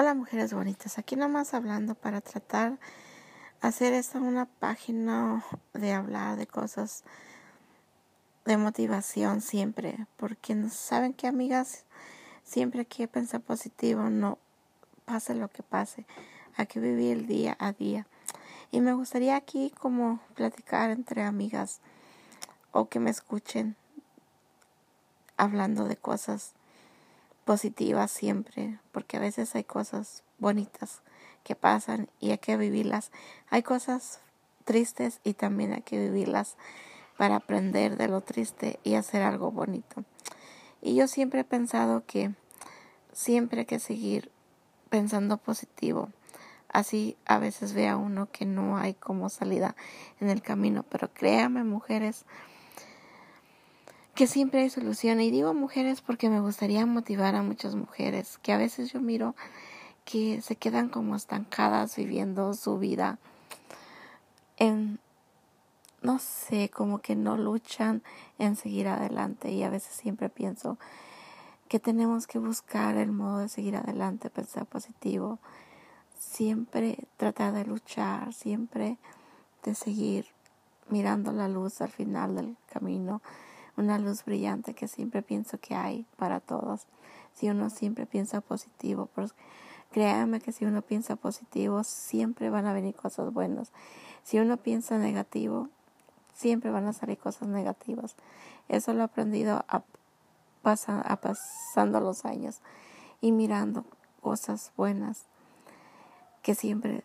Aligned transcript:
Hola 0.00 0.14
mujeres 0.14 0.54
bonitas, 0.54 0.96
aquí 0.96 1.14
nomás 1.14 1.52
hablando 1.52 1.94
para 1.94 2.22
tratar 2.22 2.78
hacer 3.60 3.92
esta 3.92 4.18
una 4.18 4.46
página 4.46 5.44
de 5.74 5.92
hablar 5.92 6.38
de 6.38 6.46
cosas 6.46 7.04
de 8.46 8.56
motivación 8.56 9.42
siempre, 9.42 10.06
porque 10.16 10.56
saben 10.70 11.12
que 11.12 11.26
amigas, 11.26 11.84
siempre 12.44 12.80
hay 12.80 12.86
que 12.86 13.08
pensar 13.08 13.42
positivo, 13.42 14.08
no 14.08 14.38
pase 15.04 15.34
lo 15.34 15.48
que 15.48 15.62
pase, 15.62 16.06
hay 16.56 16.66
que 16.66 16.80
vivir 16.80 17.18
el 17.18 17.26
día 17.26 17.54
a 17.60 17.72
día. 17.72 18.06
Y 18.70 18.80
me 18.80 18.94
gustaría 18.94 19.36
aquí 19.36 19.70
como 19.78 20.18
platicar 20.34 20.88
entre 20.88 21.24
amigas 21.24 21.80
o 22.72 22.88
que 22.88 23.00
me 23.00 23.10
escuchen 23.10 23.76
hablando 25.36 25.84
de 25.84 25.96
cosas 25.98 26.54
positivas 27.50 28.12
siempre, 28.12 28.78
porque 28.92 29.16
a 29.16 29.20
veces 29.20 29.56
hay 29.56 29.64
cosas 29.64 30.22
bonitas 30.38 31.02
que 31.42 31.56
pasan 31.56 32.08
y 32.20 32.30
hay 32.30 32.38
que 32.38 32.56
vivirlas. 32.56 33.10
Hay 33.48 33.64
cosas 33.64 34.20
tristes 34.64 35.18
y 35.24 35.34
también 35.34 35.72
hay 35.72 35.82
que 35.82 35.98
vivirlas 35.98 36.56
para 37.16 37.34
aprender 37.34 37.96
de 37.96 38.06
lo 38.06 38.20
triste 38.20 38.78
y 38.84 38.94
hacer 38.94 39.22
algo 39.22 39.50
bonito. 39.50 40.04
Y 40.80 40.94
yo 40.94 41.08
siempre 41.08 41.40
he 41.40 41.44
pensado 41.44 42.04
que 42.06 42.30
siempre 43.12 43.62
hay 43.62 43.66
que 43.66 43.80
seguir 43.80 44.30
pensando 44.88 45.36
positivo. 45.36 46.08
Así 46.68 47.16
a 47.26 47.40
veces 47.40 47.72
ve 47.72 47.88
a 47.88 47.96
uno 47.96 48.28
que 48.30 48.46
no 48.46 48.76
hay 48.76 48.94
como 48.94 49.28
salida 49.28 49.74
en 50.20 50.30
el 50.30 50.40
camino, 50.40 50.84
pero 50.88 51.12
créame 51.12 51.64
mujeres, 51.64 52.26
que 54.20 54.26
siempre 54.26 54.60
hay 54.60 54.68
solución. 54.68 55.22
Y 55.22 55.30
digo 55.30 55.54
mujeres 55.54 56.02
porque 56.02 56.28
me 56.28 56.40
gustaría 56.40 56.84
motivar 56.84 57.34
a 57.36 57.42
muchas 57.42 57.74
mujeres 57.74 58.36
que 58.42 58.52
a 58.52 58.58
veces 58.58 58.92
yo 58.92 59.00
miro 59.00 59.34
que 60.04 60.42
se 60.42 60.56
quedan 60.56 60.90
como 60.90 61.16
estancadas 61.16 61.96
viviendo 61.96 62.52
su 62.52 62.78
vida 62.78 63.18
en, 64.58 64.98
no 66.02 66.18
sé, 66.18 66.68
como 66.68 66.98
que 66.98 67.16
no 67.16 67.38
luchan 67.38 68.02
en 68.38 68.56
seguir 68.56 68.88
adelante. 68.88 69.52
Y 69.52 69.62
a 69.62 69.70
veces 69.70 69.94
siempre 69.94 70.28
pienso 70.28 70.76
que 71.70 71.80
tenemos 71.80 72.26
que 72.26 72.38
buscar 72.38 72.98
el 72.98 73.12
modo 73.12 73.38
de 73.38 73.48
seguir 73.48 73.76
adelante, 73.76 74.28
pensar 74.28 74.66
positivo, 74.66 75.38
siempre 76.18 77.08
tratar 77.16 77.54
de 77.54 77.64
luchar, 77.64 78.34
siempre 78.34 78.98
de 79.64 79.74
seguir 79.74 80.26
mirando 80.90 81.32
la 81.32 81.48
luz 81.48 81.80
al 81.80 81.88
final 81.88 82.36
del 82.36 82.58
camino 82.70 83.22
una 83.80 83.98
luz 83.98 84.24
brillante 84.24 84.74
que 84.74 84.88
siempre 84.88 85.22
pienso 85.22 85.58
que 85.58 85.74
hay 85.74 86.06
para 86.16 86.40
todos. 86.40 86.86
Si 87.34 87.48
uno 87.48 87.70
siempre 87.70 88.06
piensa 88.06 88.40
positivo, 88.40 89.08
pues 89.14 89.34
créanme 89.90 90.40
que 90.40 90.52
si 90.52 90.64
uno 90.64 90.82
piensa 90.82 91.16
positivo, 91.16 91.82
siempre 91.84 92.50
van 92.50 92.66
a 92.66 92.72
venir 92.72 92.94
cosas 92.94 93.32
buenas. 93.32 93.72
Si 94.22 94.38
uno 94.38 94.56
piensa 94.56 94.98
negativo, 94.98 95.68
siempre 96.34 96.70
van 96.70 96.86
a 96.86 96.92
salir 96.92 97.18
cosas 97.18 97.48
negativas. 97.48 98.14
Eso 98.68 98.92
lo 98.92 99.00
he 99.00 99.04
aprendido 99.04 99.64
pasando 100.62 102.00
los 102.00 102.24
años 102.24 102.60
y 103.20 103.32
mirando 103.32 103.84
cosas 104.20 104.72
buenas 104.76 105.24
que 106.42 106.54
siempre 106.54 107.04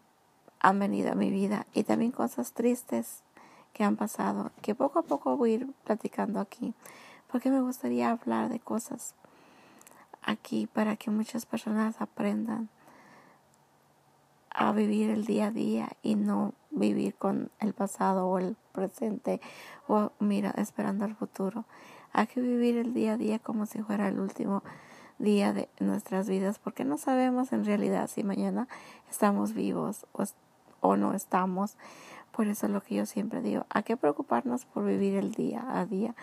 han 0.60 0.80
venido 0.80 1.12
a 1.12 1.16
mi 1.16 1.30
vida 1.30 1.68
y 1.74 1.84
también 1.84 2.12
cosas 2.12 2.54
tristes 2.54 3.25
que 3.76 3.84
han 3.84 3.98
pasado, 3.98 4.52
que 4.62 4.74
poco 4.74 5.00
a 5.00 5.02
poco 5.04 5.36
voy 5.36 5.52
a 5.52 5.56
ir 5.56 5.74
platicando 5.84 6.40
aquí, 6.40 6.74
porque 7.30 7.52
me 7.52 7.60
gustaría 7.60 8.10
hablar 8.10 8.48
de 8.48 8.62
cosas 8.62 9.16
aquí 10.24 10.66
para 10.66 10.96
que 10.96 11.12
muchas 11.12 11.46
personas 11.46 12.00
aprendan 12.00 12.70
a 14.50 14.72
vivir 14.72 15.10
el 15.10 15.26
día 15.26 15.48
a 15.48 15.52
día 15.52 15.90
y 16.02 16.16
no 16.16 16.54
vivir 16.72 17.16
con 17.16 17.52
el 17.60 17.74
pasado 17.74 18.28
o 18.28 18.40
el 18.40 18.56
presente 18.72 19.42
o 19.90 20.14
mira 20.20 20.52
esperando 20.52 21.04
el 21.04 21.14
futuro. 21.14 21.66
Hay 22.14 22.28
que 22.28 22.40
vivir 22.40 22.78
el 22.78 22.94
día 22.94 23.14
a 23.14 23.18
día 23.18 23.40
como 23.40 23.66
si 23.66 23.82
fuera 23.84 24.08
el 24.08 24.22
último 24.22 24.64
día 25.20 25.52
de 25.52 25.68
nuestras 25.82 26.30
vidas 26.30 26.60
porque 26.60 26.86
no 26.86 26.98
sabemos 26.98 27.52
en 27.52 27.66
realidad 27.66 28.10
si 28.10 28.24
mañana 28.24 28.70
estamos 29.10 29.54
vivos 29.54 30.06
o, 30.14 30.24
o 30.80 30.96
no 30.96 31.14
estamos. 31.14 31.76
Por 32.36 32.48
eso 32.48 32.66
es 32.66 32.74
lo 32.74 32.82
que 32.82 32.96
yo 32.96 33.06
siempre 33.06 33.42
digo, 33.42 33.66
hay 33.70 33.84
que 33.84 33.96
preocuparnos 33.96 34.66
por 34.66 34.84
vivir 34.86 35.16
el 35.16 35.32
día 35.32 35.64
a 35.70 35.86
día 35.86 36.16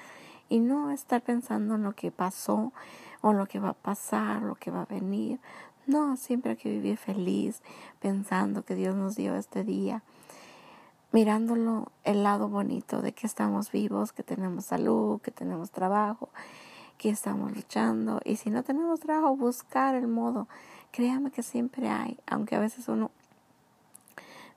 y 0.51 0.61
no 0.61 0.91
estar 0.91 1.23
pensando 1.23 1.77
en 1.77 1.85
lo 1.85 1.95
que 1.95 2.11
pasó 2.11 2.75
o 3.23 3.33
lo 3.33 3.47
que 3.47 3.59
va 3.59 3.71
a 3.71 3.73
pasar, 3.73 4.43
lo 4.43 4.55
que 4.57 4.71
va 4.71 4.83
a 4.83 4.85
venir. 4.85 5.41
No, 5.87 6.19
siempre 6.19 6.51
hay 6.51 6.57
que 6.59 6.69
vivir 6.69 6.99
feliz, 6.99 7.63
pensando 7.99 8.63
que 8.63 8.75
Dios 8.75 8.95
nos 8.95 9.17
dio 9.17 9.37
este 9.37 9.65
día, 9.65 10.03
mirándolo 11.13 11.91
el 12.05 12.23
lado 12.25 12.51
bonito 12.51 13.01
de 13.01 13.13
que 13.13 13.27
estamos 13.27 13.73
vivos, 13.73 14.13
que 14.13 14.23
tenemos 14.23 14.67
salud, 14.67 15.19
que 15.23 15.31
tenemos 15.31 15.71
trabajo, 15.71 16.29
que 16.99 17.09
estamos 17.09 17.57
luchando. 17.57 18.21
Y 18.23 18.37
si 18.37 18.51
no 18.51 18.63
tenemos 18.63 19.01
trabajo, 19.01 19.35
buscar 19.35 19.95
el 19.95 20.09
modo. 20.09 20.47
Créame 20.91 21.31
que 21.31 21.43
siempre 21.43 21.89
hay, 21.89 22.19
aunque 22.27 22.55
a 22.55 22.61
veces 22.61 22.87
uno 22.89 23.11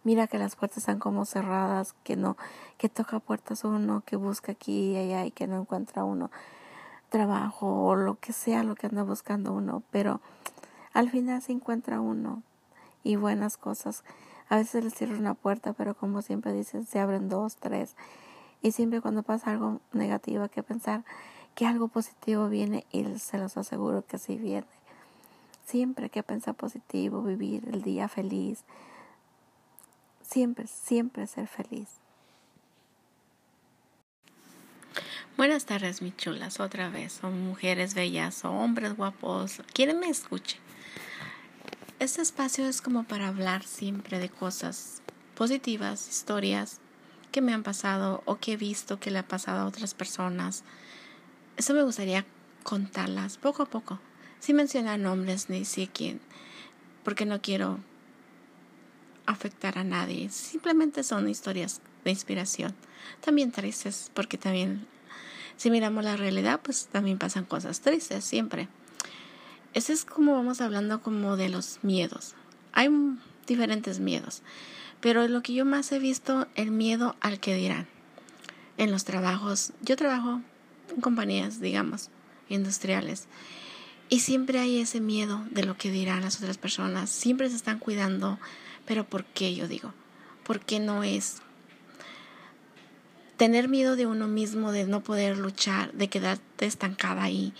mira 0.06 0.28
que 0.28 0.38
las 0.38 0.56
puertas 0.56 0.78
están 0.78 1.00
como 1.00 1.26
cerradas, 1.26 1.94
que 2.04 2.16
no, 2.16 2.38
que 2.78 2.88
toca 2.88 3.20
puertas 3.20 3.66
uno, 3.66 4.04
que 4.06 4.16
busca 4.16 4.54
aquí 4.54 4.92
y 4.92 4.98
allá 4.98 5.26
y 5.26 5.32
que 5.32 5.48
no 5.48 5.60
encuentra 5.60 6.06
uno 6.06 6.32
trabajo 7.10 7.86
o 7.86 7.96
lo 7.96 8.20
que 8.20 8.34
sea 8.34 8.64
lo 8.64 8.76
que 8.76 8.88
anda 8.88 9.04
buscando 9.04 9.54
uno, 9.54 9.84
pero 9.92 10.22
al 10.94 11.10
final 11.10 11.42
se 11.42 11.52
encuentra 11.52 12.02
uno 12.02 12.44
y 13.04 13.16
buenas 13.16 13.58
cosas. 13.58 14.04
A 14.48 14.58
veces 14.58 14.84
le 14.84 14.92
cierra 14.92 15.18
una 15.18 15.34
puerta, 15.34 15.74
pero 15.74 15.96
como 15.96 16.22
siempre 16.22 16.54
dicen, 16.54 16.86
se 16.86 17.00
abren 17.00 17.30
dos, 17.30 17.56
tres. 17.56 17.96
Y 18.62 18.74
siempre 18.74 19.02
cuando 19.02 19.24
pasa 19.24 19.52
algo 19.52 19.80
negativo 19.92 20.44
hay 20.44 20.50
que 20.50 20.64
pensar 20.64 21.04
que 21.56 21.66
algo 21.66 21.88
positivo 21.88 22.50
viene 22.50 22.86
y 22.92 23.06
se 23.18 23.38
los 23.38 23.58
aseguro 23.58 24.06
que 24.06 24.18
sí 24.18 24.36
viene. 24.36 24.68
Siempre 25.66 26.06
hay 26.06 26.10
que 26.10 26.22
pensar 26.22 26.54
positivo, 26.54 27.22
vivir 27.22 27.68
el 27.72 27.82
día 27.82 28.08
feliz, 28.08 28.64
siempre, 30.28 30.68
siempre 30.68 31.28
ser 31.28 31.48
feliz. 31.48 31.90
Buenas 35.38 35.66
tardes, 35.66 36.02
mis 36.02 36.16
chulas, 36.16 36.60
otra 36.60 36.90
vez. 36.90 37.14
Son 37.14 37.46
mujeres 37.46 37.94
bellas 37.94 38.46
o 38.46 38.52
hombres 38.52 38.96
guapos. 38.96 39.62
Quieren 39.74 40.00
me 40.00 40.08
escuchen. 40.08 40.60
Este 42.00 42.22
espacio 42.22 42.68
es 42.68 42.82
como 42.82 43.04
para 43.04 43.28
hablar 43.28 43.64
siempre 43.64 44.20
de 44.20 44.30
cosas 44.30 45.02
positivas, 45.36 46.10
historias 46.10 46.80
que 47.32 47.42
me 47.42 47.54
han 47.54 47.64
pasado 47.64 48.22
o 48.26 48.38
que 48.38 48.54
he 48.54 48.58
visto 48.58 49.00
que 49.00 49.12
le 49.12 49.20
ha 49.20 49.28
pasado 49.28 49.62
a 49.62 49.66
otras 49.66 49.94
personas. 49.94 50.64
Eso 51.58 51.74
me 51.74 51.84
gustaría 51.84 52.26
contarlas 52.64 53.38
poco 53.38 53.64
a 53.64 53.66
poco, 53.66 54.00
sin 54.40 54.56
mencionar 54.56 55.00
nombres 55.00 55.50
ni 55.50 55.66
si 55.66 55.88
quién, 55.88 56.22
porque 57.04 57.26
no 57.26 57.42
quiero 57.42 57.80
afectar 59.26 59.78
a 59.78 59.84
nadie. 59.84 60.30
Simplemente 60.30 61.04
son 61.04 61.30
historias 61.30 61.82
de 62.04 62.12
inspiración. 62.12 62.74
También 63.22 63.52
tristes, 63.52 64.12
porque 64.14 64.38
también, 64.38 64.88
si 65.58 65.70
miramos 65.70 66.04
la 66.04 66.18
realidad, 66.18 66.62
pues 66.64 66.88
también 66.88 67.18
pasan 67.18 67.46
cosas 67.46 67.82
tristes, 67.82 68.24
siempre. 68.24 68.68
Ese 69.74 69.94
es 69.94 70.06
como 70.06 70.34
vamos 70.34 70.62
hablando 70.62 71.02
como 71.02 71.38
de 71.38 71.50
los 71.50 71.80
miedos. 71.82 72.36
Hay 72.72 72.90
diferentes 73.46 74.00
miedos, 74.00 74.42
pero 75.02 75.28
lo 75.28 75.42
que 75.42 75.54
yo 75.54 75.66
más 75.66 75.92
he 75.92 76.00
visto, 76.00 76.48
el 76.56 76.72
miedo 76.72 77.16
al 77.20 77.40
que 77.40 77.56
dirán. 77.56 77.88
En 78.78 78.92
los 78.92 79.06
trabajos, 79.06 79.74
yo 79.82 79.96
trabajo 79.96 80.42
en 80.94 81.02
compañías, 81.02 81.60
digamos, 81.60 82.10
industriales. 82.50 83.28
Y 84.10 84.20
siempre 84.20 84.60
hay 84.60 84.80
ese 84.80 85.02
miedo 85.02 85.44
de 85.50 85.64
lo 85.64 85.78
que 85.78 85.92
dirán 85.92 86.22
las 86.22 86.38
otras 86.38 86.58
personas. 86.58 87.10
Siempre 87.10 87.50
se 87.50 87.56
están 87.56 87.80
cuidando 87.80 88.40
pero 88.86 89.06
¿por 89.06 89.26
qué 89.26 89.56
yo 89.56 89.68
digo? 89.68 89.94
¿Por 90.44 90.60
qué 90.60 90.80
no 90.80 91.04
es 91.04 91.42
tener 93.38 93.68
miedo 93.68 93.96
de 93.96 94.06
uno 94.06 94.28
mismo, 94.28 94.72
de 94.72 94.86
no 94.86 95.02
poder 95.02 95.38
luchar, 95.38 95.92
de 95.94 96.08
quedarte 96.08 96.66
estancada 96.66 97.24
ahí? 97.24 97.54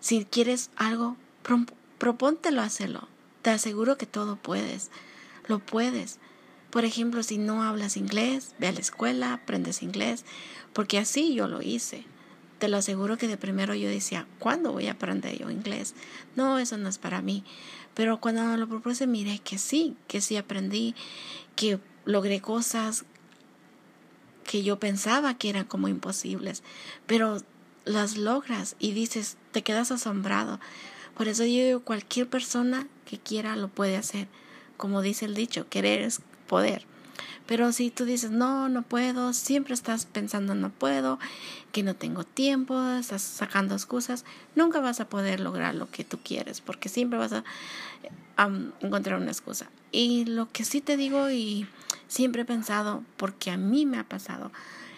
Si 0.00 0.24
quieres 0.24 0.70
algo, 0.76 1.16
propóntelo 1.98 2.62
hacerlo. 2.62 3.08
Te 3.42 3.50
aseguro 3.50 3.96
que 3.96 4.06
todo 4.06 4.36
puedes. 4.36 4.90
Lo 5.46 5.60
puedes. 5.60 6.18
Por 6.70 6.84
ejemplo, 6.84 7.22
si 7.22 7.38
no 7.38 7.62
hablas 7.62 7.96
inglés, 7.96 8.54
ve 8.58 8.66
a 8.66 8.72
la 8.72 8.80
escuela, 8.80 9.32
aprendes 9.32 9.82
inglés, 9.82 10.24
porque 10.72 10.98
así 10.98 11.34
yo 11.34 11.48
lo 11.48 11.62
hice. 11.62 12.04
Te 12.58 12.68
lo 12.68 12.78
aseguro 12.78 13.18
que 13.18 13.28
de 13.28 13.36
primero 13.36 13.74
yo 13.74 13.88
decía, 13.88 14.26
¿cuándo 14.38 14.72
voy 14.72 14.86
a 14.86 14.92
aprender 14.92 15.38
yo 15.38 15.50
inglés? 15.50 15.94
No, 16.36 16.58
eso 16.58 16.78
no 16.78 16.88
es 16.88 16.98
para 16.98 17.20
mí. 17.20 17.44
Pero 17.94 18.20
cuando 18.20 18.56
lo 18.56 18.68
propuse, 18.68 19.06
miré 19.06 19.38
que 19.38 19.58
sí, 19.58 19.96
que 20.08 20.20
sí 20.20 20.36
aprendí, 20.36 20.94
que 21.54 21.78
logré 22.04 22.40
cosas 22.40 23.04
que 24.44 24.62
yo 24.62 24.78
pensaba 24.78 25.36
que 25.36 25.50
eran 25.50 25.64
como 25.64 25.88
imposibles, 25.88 26.62
pero 27.06 27.42
las 27.84 28.16
logras 28.16 28.76
y 28.78 28.92
dices, 28.92 29.36
te 29.52 29.62
quedas 29.62 29.90
asombrado. 29.90 30.60
Por 31.16 31.28
eso 31.28 31.44
yo 31.44 31.64
digo, 31.64 31.80
cualquier 31.80 32.28
persona 32.28 32.86
que 33.06 33.18
quiera 33.18 33.56
lo 33.56 33.68
puede 33.68 33.96
hacer. 33.96 34.28
Como 34.76 35.02
dice 35.02 35.24
el 35.24 35.34
dicho, 35.34 35.68
querer 35.68 36.02
es 36.02 36.20
poder. 36.46 36.86
Pero 37.46 37.72
si 37.72 37.90
tú 37.90 38.04
dices, 38.04 38.30
no, 38.30 38.68
no 38.68 38.82
puedo, 38.82 39.32
siempre 39.32 39.74
estás 39.74 40.06
pensando, 40.06 40.54
no 40.54 40.70
puedo, 40.70 41.18
que 41.72 41.82
no 41.82 41.94
tengo 41.94 42.24
tiempo, 42.24 42.80
estás 42.92 43.22
sacando 43.22 43.74
excusas, 43.74 44.24
nunca 44.54 44.80
vas 44.80 45.00
a 45.00 45.08
poder 45.08 45.40
lograr 45.40 45.74
lo 45.74 45.90
que 45.90 46.04
tú 46.04 46.18
quieres, 46.22 46.60
porque 46.60 46.88
siempre 46.88 47.18
vas 47.18 47.32
a 47.32 47.44
encontrar 48.80 49.20
una 49.20 49.30
excusa. 49.30 49.70
Y 49.92 50.24
lo 50.24 50.50
que 50.50 50.64
sí 50.64 50.80
te 50.80 50.96
digo 50.96 51.30
y 51.30 51.66
siempre 52.08 52.42
he 52.42 52.44
pensado, 52.44 53.02
porque 53.16 53.50
a 53.50 53.56
mí 53.56 53.86
me 53.86 53.98
ha 53.98 54.04
pasado, 54.04 54.50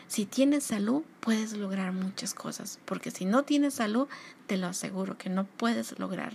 si 0.09 0.25
tienes 0.25 0.65
salud, 0.65 1.03
puedes 1.21 1.53
lograr 1.53 1.93
muchas 1.93 2.33
cosas, 2.33 2.81
porque 2.87 3.11
si 3.11 3.27
no 3.27 3.43
tienes 3.43 3.75
salud, 3.75 4.09
te 4.47 4.57
lo 4.57 4.67
aseguro 4.67 5.19
que 5.19 5.29
no 5.29 5.45
puedes 5.45 5.99
lograr 5.99 6.33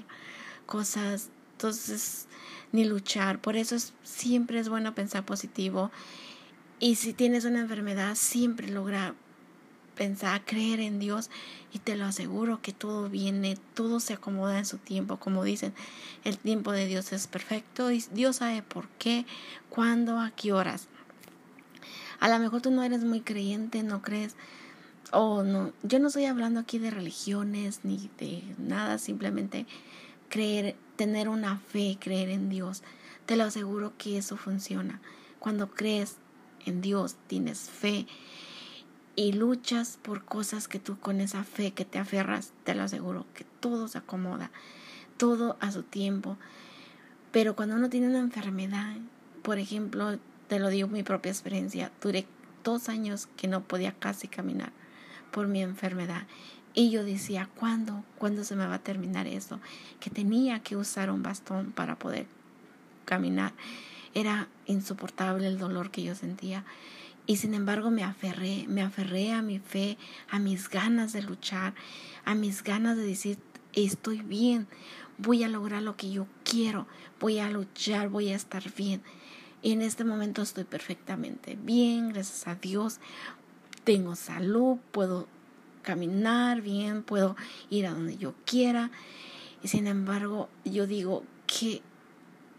cosas. 0.68 1.30
Entonces, 1.54 2.28
ni 2.74 2.84
luchar. 2.84 3.40
Por 3.40 3.56
eso 3.56 3.78
siempre 4.04 4.60
es 4.60 4.68
bueno 4.68 4.94
pensar 4.94 5.24
positivo. 5.24 5.92
Y 6.82 6.96
si 6.96 7.14
tienes 7.14 7.46
una 7.46 7.62
enfermedad, 7.62 8.16
siempre 8.16 8.68
logra 8.68 9.16
pensar, 9.96 10.44
creer 10.44 10.80
en 10.80 11.00
Dios 11.00 11.30
y 11.72 11.80
te 11.80 11.96
lo 11.96 12.06
aseguro 12.06 12.62
que 12.62 12.74
todo 12.74 13.10
viene, 13.10 13.58
todo 13.76 14.00
se 14.00 14.14
acomoda 14.14 14.58
en 14.58 14.66
su 14.66 14.80
tiempo. 14.80 15.18
Como 15.18 15.44
dicen, 15.44 15.74
el 16.26 16.38
tiempo 16.38 16.72
de 16.72 16.88
Dios 16.88 17.14
es 17.14 17.28
perfecto 17.28 17.92
y 17.92 18.04
Dios 18.12 18.38
sabe 18.38 18.64
por 18.64 18.90
qué, 19.00 19.26
cuándo, 19.70 20.20
a 20.20 20.32
qué 20.32 20.52
horas. 20.52 20.88
A 22.20 22.28
lo 22.28 22.40
mejor 22.40 22.62
tú 22.62 22.72
no 22.72 22.84
eres 22.84 23.04
muy 23.04 23.22
creyente, 23.22 23.84
no 23.84 24.02
crees, 24.02 24.36
o 25.12 25.44
no. 25.44 25.74
Yo 25.84 26.00
no 26.00 26.08
estoy 26.08 26.26
hablando 26.26 26.60
aquí 26.60 26.80
de 26.80 26.90
religiones 26.90 27.82
ni 27.84 28.10
de 28.18 28.44
nada, 28.58 28.98
simplemente 28.98 29.68
creer, 30.34 30.76
tener 30.96 31.30
una 31.30 31.60
fe, 31.60 31.96
creer 32.00 32.30
en 32.30 32.50
Dios. 32.50 32.82
Te 33.28 33.36
lo 33.38 33.44
aseguro 33.44 33.94
que 34.00 34.18
eso 34.18 34.36
funciona. 34.36 35.00
Cuando 35.38 35.70
crees 35.70 36.16
en 36.66 36.82
Dios, 36.82 37.18
tienes 37.28 37.70
fe 37.70 38.08
y 39.16 39.34
luchas 39.34 40.00
por 40.02 40.26
cosas 40.26 40.68
que 40.68 40.80
tú 40.80 40.98
con 40.98 41.22
esa 41.22 41.44
fe 41.44 41.70
que 41.70 41.86
te 41.86 42.00
aferras, 42.00 42.52
te 42.64 42.74
lo 42.74 42.82
aseguro 42.82 43.28
que 43.36 43.46
todo 43.60 43.88
se 43.88 44.00
acomoda, 44.00 44.50
todo 45.18 45.56
a 45.60 45.72
su 45.72 45.84
tiempo. 45.84 46.36
Pero 47.32 47.56
cuando 47.56 47.76
uno 47.76 47.92
tiene 47.92 48.08
una 48.08 48.18
enfermedad, 48.18 48.96
por 49.44 49.60
ejemplo, 49.60 50.18
te 50.48 50.58
lo 50.58 50.70
digo 50.70 50.88
mi 50.88 51.04
propia 51.04 51.32
experiencia, 51.32 51.92
duré 52.02 52.26
dos 52.64 52.90
años 52.90 53.28
que 53.38 53.48
no 53.48 53.62
podía 53.62 53.92
casi 53.92 54.28
caminar 54.28 54.72
por 55.30 55.46
mi 55.46 55.62
enfermedad 55.62 56.26
y 56.74 56.90
yo 56.90 57.04
decía, 57.04 57.50
¿cuándo? 57.56 58.04
¿Cuándo 58.18 58.44
se 58.44 58.56
me 58.56 58.66
va 58.66 58.76
a 58.76 58.84
terminar 58.84 59.28
eso? 59.28 59.60
Que 60.00 60.10
tenía 60.10 60.60
que 60.62 60.76
usar 60.76 61.12
un 61.12 61.22
bastón 61.22 61.72
para 61.72 61.98
poder 61.98 62.26
caminar. 63.06 63.54
Era 64.14 64.48
insoportable 64.66 65.48
el 65.48 65.60
dolor 65.60 65.92
que 65.92 66.04
yo 66.04 66.16
sentía. 66.16 66.64
Y 67.26 67.38
sin 67.38 67.54
embargo 67.54 67.92
me 67.92 68.04
aferré, 68.04 68.66
me 68.68 68.82
aferré 68.82 69.32
a 69.32 69.42
mi 69.42 69.60
fe, 69.60 69.98
a 70.30 70.40
mis 70.40 70.70
ganas 70.70 71.14
de 71.14 71.22
luchar, 71.22 71.74
a 72.26 72.36
mis 72.36 72.64
ganas 72.64 72.98
de 72.98 73.06
decir, 73.06 73.38
estoy 73.74 74.22
bien, 74.22 74.68
voy 75.18 75.44
a 75.44 75.48
lograr 75.50 75.82
lo 75.84 75.96
que 75.96 76.12
yo 76.12 76.28
quiero, 76.44 76.86
voy 77.20 77.40
a 77.40 77.50
luchar, 77.50 78.10
voy 78.10 78.30
a 78.30 78.36
estar 78.36 78.64
bien. 78.74 79.02
Y 79.62 79.72
en 79.72 79.82
este 79.82 80.04
momento 80.04 80.42
estoy 80.42 80.66
perfectamente 80.66 81.58
bien, 81.62 82.10
gracias 82.10 82.48
a 82.48 82.56
Dios. 82.56 83.00
Tengo 83.86 84.16
salud, 84.16 84.78
puedo 84.92 85.28
caminar 85.84 86.62
bien, 86.62 87.04
puedo 87.04 87.36
ir 87.70 87.86
a 87.86 87.92
donde 87.92 88.18
yo 88.18 88.34
quiera. 88.46 88.90
Y 89.62 89.68
sin 89.68 89.88
embargo, 89.88 90.50
yo 90.66 90.88
digo, 90.88 91.24
¿qué 91.46 91.82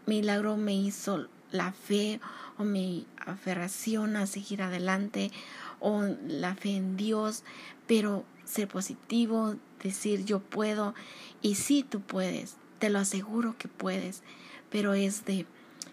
milagro 0.05 0.55
me 0.55 0.73
hizo 0.73 1.27
la 1.51 1.73
fe 1.73 2.19
o 2.57 2.63
mi 2.63 3.05
aferración 3.25 4.15
a 4.15 4.27
seguir 4.27 4.61
adelante 4.61 5.31
o 5.79 6.03
la 6.27 6.55
fe 6.55 6.77
en 6.77 6.95
Dios? 6.95 7.43
Pero 7.87 8.23
ser 8.45 8.67
positivo, 8.67 9.55
decir 9.83 10.25
yo 10.25 10.39
puedo 10.39 10.95
y 11.41 11.55
sí 11.55 11.85
tú 11.87 12.01
puedes, 12.01 12.55
te 12.79 12.89
lo 12.89 12.99
aseguro 12.99 13.55
que 13.57 13.67
puedes, 13.67 14.23
pero 14.69 14.93
es 14.93 15.25
de 15.25 15.45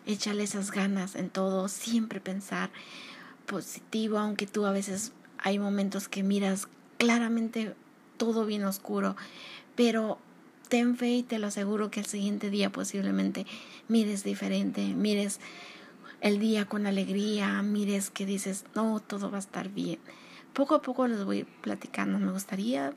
echarle 0.06 0.44
esas 0.44 0.70
ganas 0.70 1.14
en 1.14 1.30
todo, 1.30 1.68
siempre 1.68 2.20
pensar 2.20 2.70
positivo, 3.46 4.18
aunque 4.18 4.46
tú 4.46 4.66
a 4.66 4.72
veces 4.72 5.12
hay 5.38 5.58
momentos 5.58 6.08
que 6.08 6.22
miras 6.22 6.68
claramente 7.02 7.74
todo 8.16 8.46
bien 8.46 8.62
oscuro, 8.62 9.16
pero 9.74 10.18
ten 10.68 10.96
fe 10.96 11.08
y 11.08 11.22
te 11.24 11.40
lo 11.40 11.48
aseguro 11.48 11.90
que 11.90 11.98
el 11.98 12.06
siguiente 12.06 12.48
día 12.48 12.70
posiblemente 12.70 13.44
mires 13.88 14.22
diferente, 14.22 14.82
mires 14.94 15.40
el 16.20 16.38
día 16.38 16.64
con 16.66 16.86
alegría, 16.86 17.60
mires 17.62 18.10
que 18.10 18.24
dices, 18.24 18.66
no, 18.76 19.00
todo 19.00 19.32
va 19.32 19.38
a 19.38 19.40
estar 19.40 19.68
bien. 19.68 19.98
Poco 20.52 20.76
a 20.76 20.82
poco 20.82 21.08
les 21.08 21.24
voy 21.24 21.42
platicando, 21.42 22.20
me 22.20 22.30
gustaría 22.30 22.92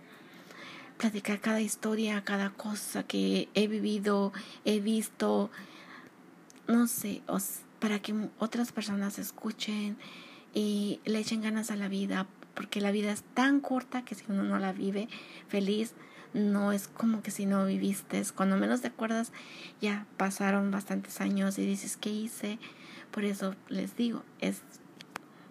platicar 0.99 1.39
cada 1.39 1.61
historia, 1.61 2.23
cada 2.23 2.51
cosa 2.51 3.01
que 3.01 3.49
he 3.55 3.67
vivido, 3.67 4.33
he 4.65 4.81
visto, 4.81 5.49
no 6.67 6.85
sé, 6.85 7.23
para 7.79 7.97
que 7.97 8.13
otras 8.37 8.71
personas 8.71 9.17
escuchen 9.17 9.97
y 10.53 10.99
le 11.05 11.17
echen 11.17 11.41
ganas 11.41 11.71
a 11.71 11.75
la 11.75 11.87
vida, 11.87 12.27
porque 12.55 12.81
la 12.81 12.91
vida 12.91 13.11
es 13.11 13.23
tan 13.33 13.59
corta 13.59 14.03
que 14.03 14.15
si 14.15 14.25
uno 14.29 14.43
no 14.43 14.57
la 14.57 14.73
vive 14.73 15.07
feliz, 15.47 15.93
no 16.33 16.71
es 16.71 16.87
como 16.87 17.21
que 17.21 17.31
si 17.31 17.45
no 17.45 17.65
viviste, 17.65 18.21
cuando 18.35 18.57
menos 18.57 18.81
te 18.81 18.87
acuerdas, 18.87 19.31
ya 19.81 20.05
pasaron 20.17 20.71
bastantes 20.71 21.21
años 21.21 21.57
y 21.57 21.65
dices, 21.65 21.97
¿qué 21.97 22.09
hice? 22.09 22.59
Por 23.11 23.23
eso 23.23 23.55
les 23.69 23.95
digo, 23.95 24.23
es 24.41 24.61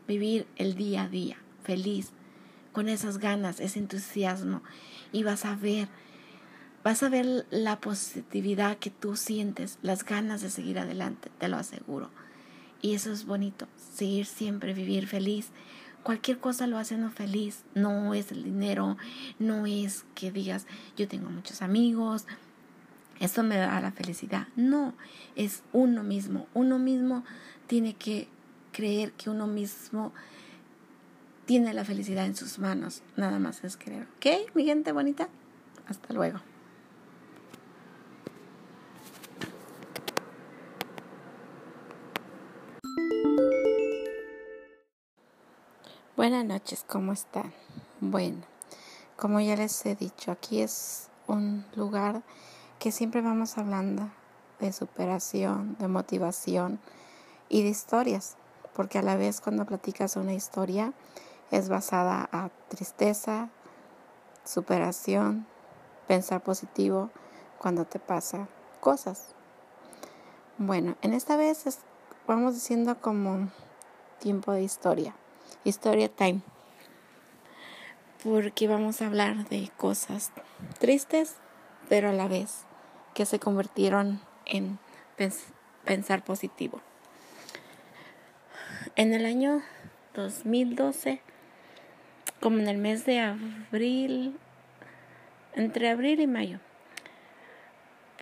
vivir 0.07 0.47
el 0.57 0.75
día 0.75 1.05
a 1.05 1.09
día, 1.09 1.39
feliz, 1.63 2.11
con 2.73 2.89
esas 2.89 3.19
ganas, 3.19 3.61
ese 3.61 3.79
entusiasmo, 3.79 4.63
y 5.13 5.23
vas 5.23 5.47
a 5.47 5.57
ver, 5.57 5.89
vas 6.83 7.03
a 7.03 7.09
ver 7.09 7.47
la 7.51 7.81
positividad 7.81 8.77
que 8.79 8.91
tú 8.91 9.17
sientes, 9.17 9.79
las 9.81 10.05
ganas 10.05 10.43
de 10.43 10.51
seguir 10.51 10.79
adelante, 10.79 11.31
te 11.39 11.49
lo 11.49 11.57
aseguro. 11.57 12.11
Y 12.83 12.93
eso 12.93 13.11
es 13.11 13.25
bonito, 13.25 13.67
seguir 13.95 14.27
siempre, 14.27 14.75
vivir 14.75 15.07
feliz, 15.07 15.49
Cualquier 16.05 16.39
cosa 16.39 16.69
lo 16.69 16.79
hace 16.79 16.95
uno 16.95 17.11
feliz. 17.11 17.65
No 17.75 18.15
es 18.15 18.31
el 18.31 18.45
dinero, 18.45 18.97
no 19.41 19.67
es 19.67 20.05
que 20.15 20.31
digas 20.31 20.67
yo 20.97 21.09
tengo 21.09 21.31
muchos 21.31 21.63
amigos, 21.63 22.27
eso 23.21 23.43
me 23.43 23.57
da 23.57 23.81
la 23.81 23.91
felicidad. 23.91 24.47
No, 24.55 24.95
es 25.35 25.63
uno 25.73 26.03
mismo. 26.05 26.47
Uno 26.55 26.79
mismo 26.79 27.25
tiene 27.67 27.95
que 27.95 28.29
creer 28.73 29.13
que 29.13 29.31
uno 29.31 29.47
mismo 29.47 30.13
tiene 31.47 31.73
la 31.75 31.85
felicidad 31.85 32.27
en 32.27 32.37
sus 32.37 32.59
manos. 32.59 33.03
Nada 33.17 33.39
más 33.39 33.65
es 33.65 33.77
creer. 33.77 34.07
¿Ok, 34.17 34.55
mi 34.55 34.65
gente 34.65 34.93
bonita? 34.93 35.29
Hasta 35.87 36.13
luego. 36.13 36.41
Buenas 46.27 46.47
noches, 46.47 46.87
¿cómo 46.89 47.13
están? 47.13 47.53
Bueno, 48.01 48.39
como 49.15 49.41
ya 49.41 49.57
les 49.57 49.85
he 49.85 49.95
dicho, 49.95 50.33
aquí 50.33 50.63
es 50.63 51.11
un 51.27 51.67
lugar 51.77 52.23
que 52.79 52.93
siempre 52.93 53.21
vamos 53.21 53.59
hablando 53.59 54.09
de 54.59 54.73
superación, 54.73 55.77
de 55.79 55.87
motivación 55.87 56.81
y 57.51 57.63
de 57.63 57.69
historias, 57.69 58.39
porque 58.75 58.99
a 58.99 59.03
la 59.03 59.17
vez 59.17 59.43
cuando 59.43 59.67
platicas 59.67 60.17
una 60.17 60.33
historia 60.33 60.95
es 61.51 61.69
basada 61.69 62.27
a 62.33 62.49
tristeza, 62.69 63.51
superación, 64.45 65.47
pensar 66.09 66.43
positivo 66.43 67.11
cuando 67.59 67.85
te 67.85 67.99
pasa 67.99 68.49
cosas. 68.81 69.35
Bueno, 70.57 70.97
en 71.03 71.13
esta 71.13 71.37
vez 71.37 71.67
vamos 72.27 72.55
diciendo 72.55 72.99
como 72.99 73.51
tiempo 74.21 74.53
de 74.53 74.63
historia. 74.63 75.15
Historia 75.65 76.09
Time. 76.09 76.43
Porque 78.23 78.69
vamos 78.69 79.01
a 79.01 79.07
hablar 79.07 79.49
de 79.49 79.71
cosas 79.77 80.31
tristes, 80.79 81.37
pero 81.89 82.11
a 82.11 82.13
la 82.13 82.29
vez 82.29 82.65
que 83.15 83.25
se 83.25 83.39
convirtieron 83.39 84.21
en 84.45 84.79
pensar 85.85 86.23
positivo. 86.23 86.83
En 88.97 89.15
el 89.15 89.25
año 89.25 89.63
2012, 90.15 91.21
como 92.41 92.59
en 92.59 92.69
el 92.69 92.77
mes 92.77 93.07
de 93.07 93.21
abril, 93.21 94.39
entre 95.55 95.89
abril 95.89 96.21
y 96.21 96.27
mayo, 96.27 96.59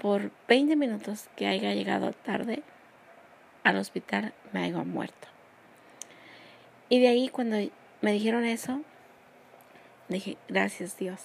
por 0.00 0.30
20 0.48 0.76
minutos 0.76 1.28
que 1.36 1.48
haya 1.48 1.74
llegado 1.74 2.12
tarde 2.12 2.62
al 3.64 3.76
hospital, 3.76 4.32
me 4.52 4.62
haya 4.64 4.82
muerto. 4.84 5.31
Y 6.92 7.00
de 7.00 7.08
ahí 7.08 7.30
cuando 7.30 7.56
me 8.02 8.12
dijeron 8.12 8.44
eso, 8.44 8.82
dije, 10.08 10.36
gracias 10.46 10.98
Dios, 10.98 11.22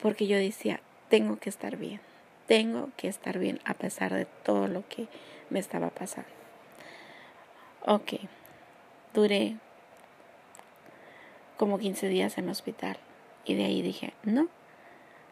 porque 0.00 0.28
yo 0.28 0.36
decía, 0.36 0.80
tengo 1.08 1.36
que 1.40 1.48
estar 1.48 1.76
bien, 1.76 2.00
tengo 2.46 2.90
que 2.96 3.08
estar 3.08 3.40
bien 3.40 3.58
a 3.64 3.74
pesar 3.74 4.14
de 4.14 4.24
todo 4.24 4.68
lo 4.68 4.88
que 4.88 5.08
me 5.50 5.58
estaba 5.58 5.90
pasando. 5.90 6.30
Ok, 7.84 8.12
duré 9.12 9.56
como 11.56 11.80
15 11.80 12.06
días 12.06 12.38
en 12.38 12.44
el 12.44 12.50
hospital 12.50 12.98
y 13.44 13.54
de 13.54 13.64
ahí 13.64 13.82
dije, 13.82 14.14
no, 14.22 14.46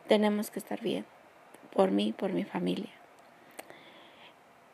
tenemos 0.08 0.50
que 0.50 0.58
estar 0.58 0.80
bien, 0.80 1.06
por 1.72 1.92
mí, 1.92 2.12
por 2.12 2.32
mi 2.32 2.42
familia. 2.42 2.90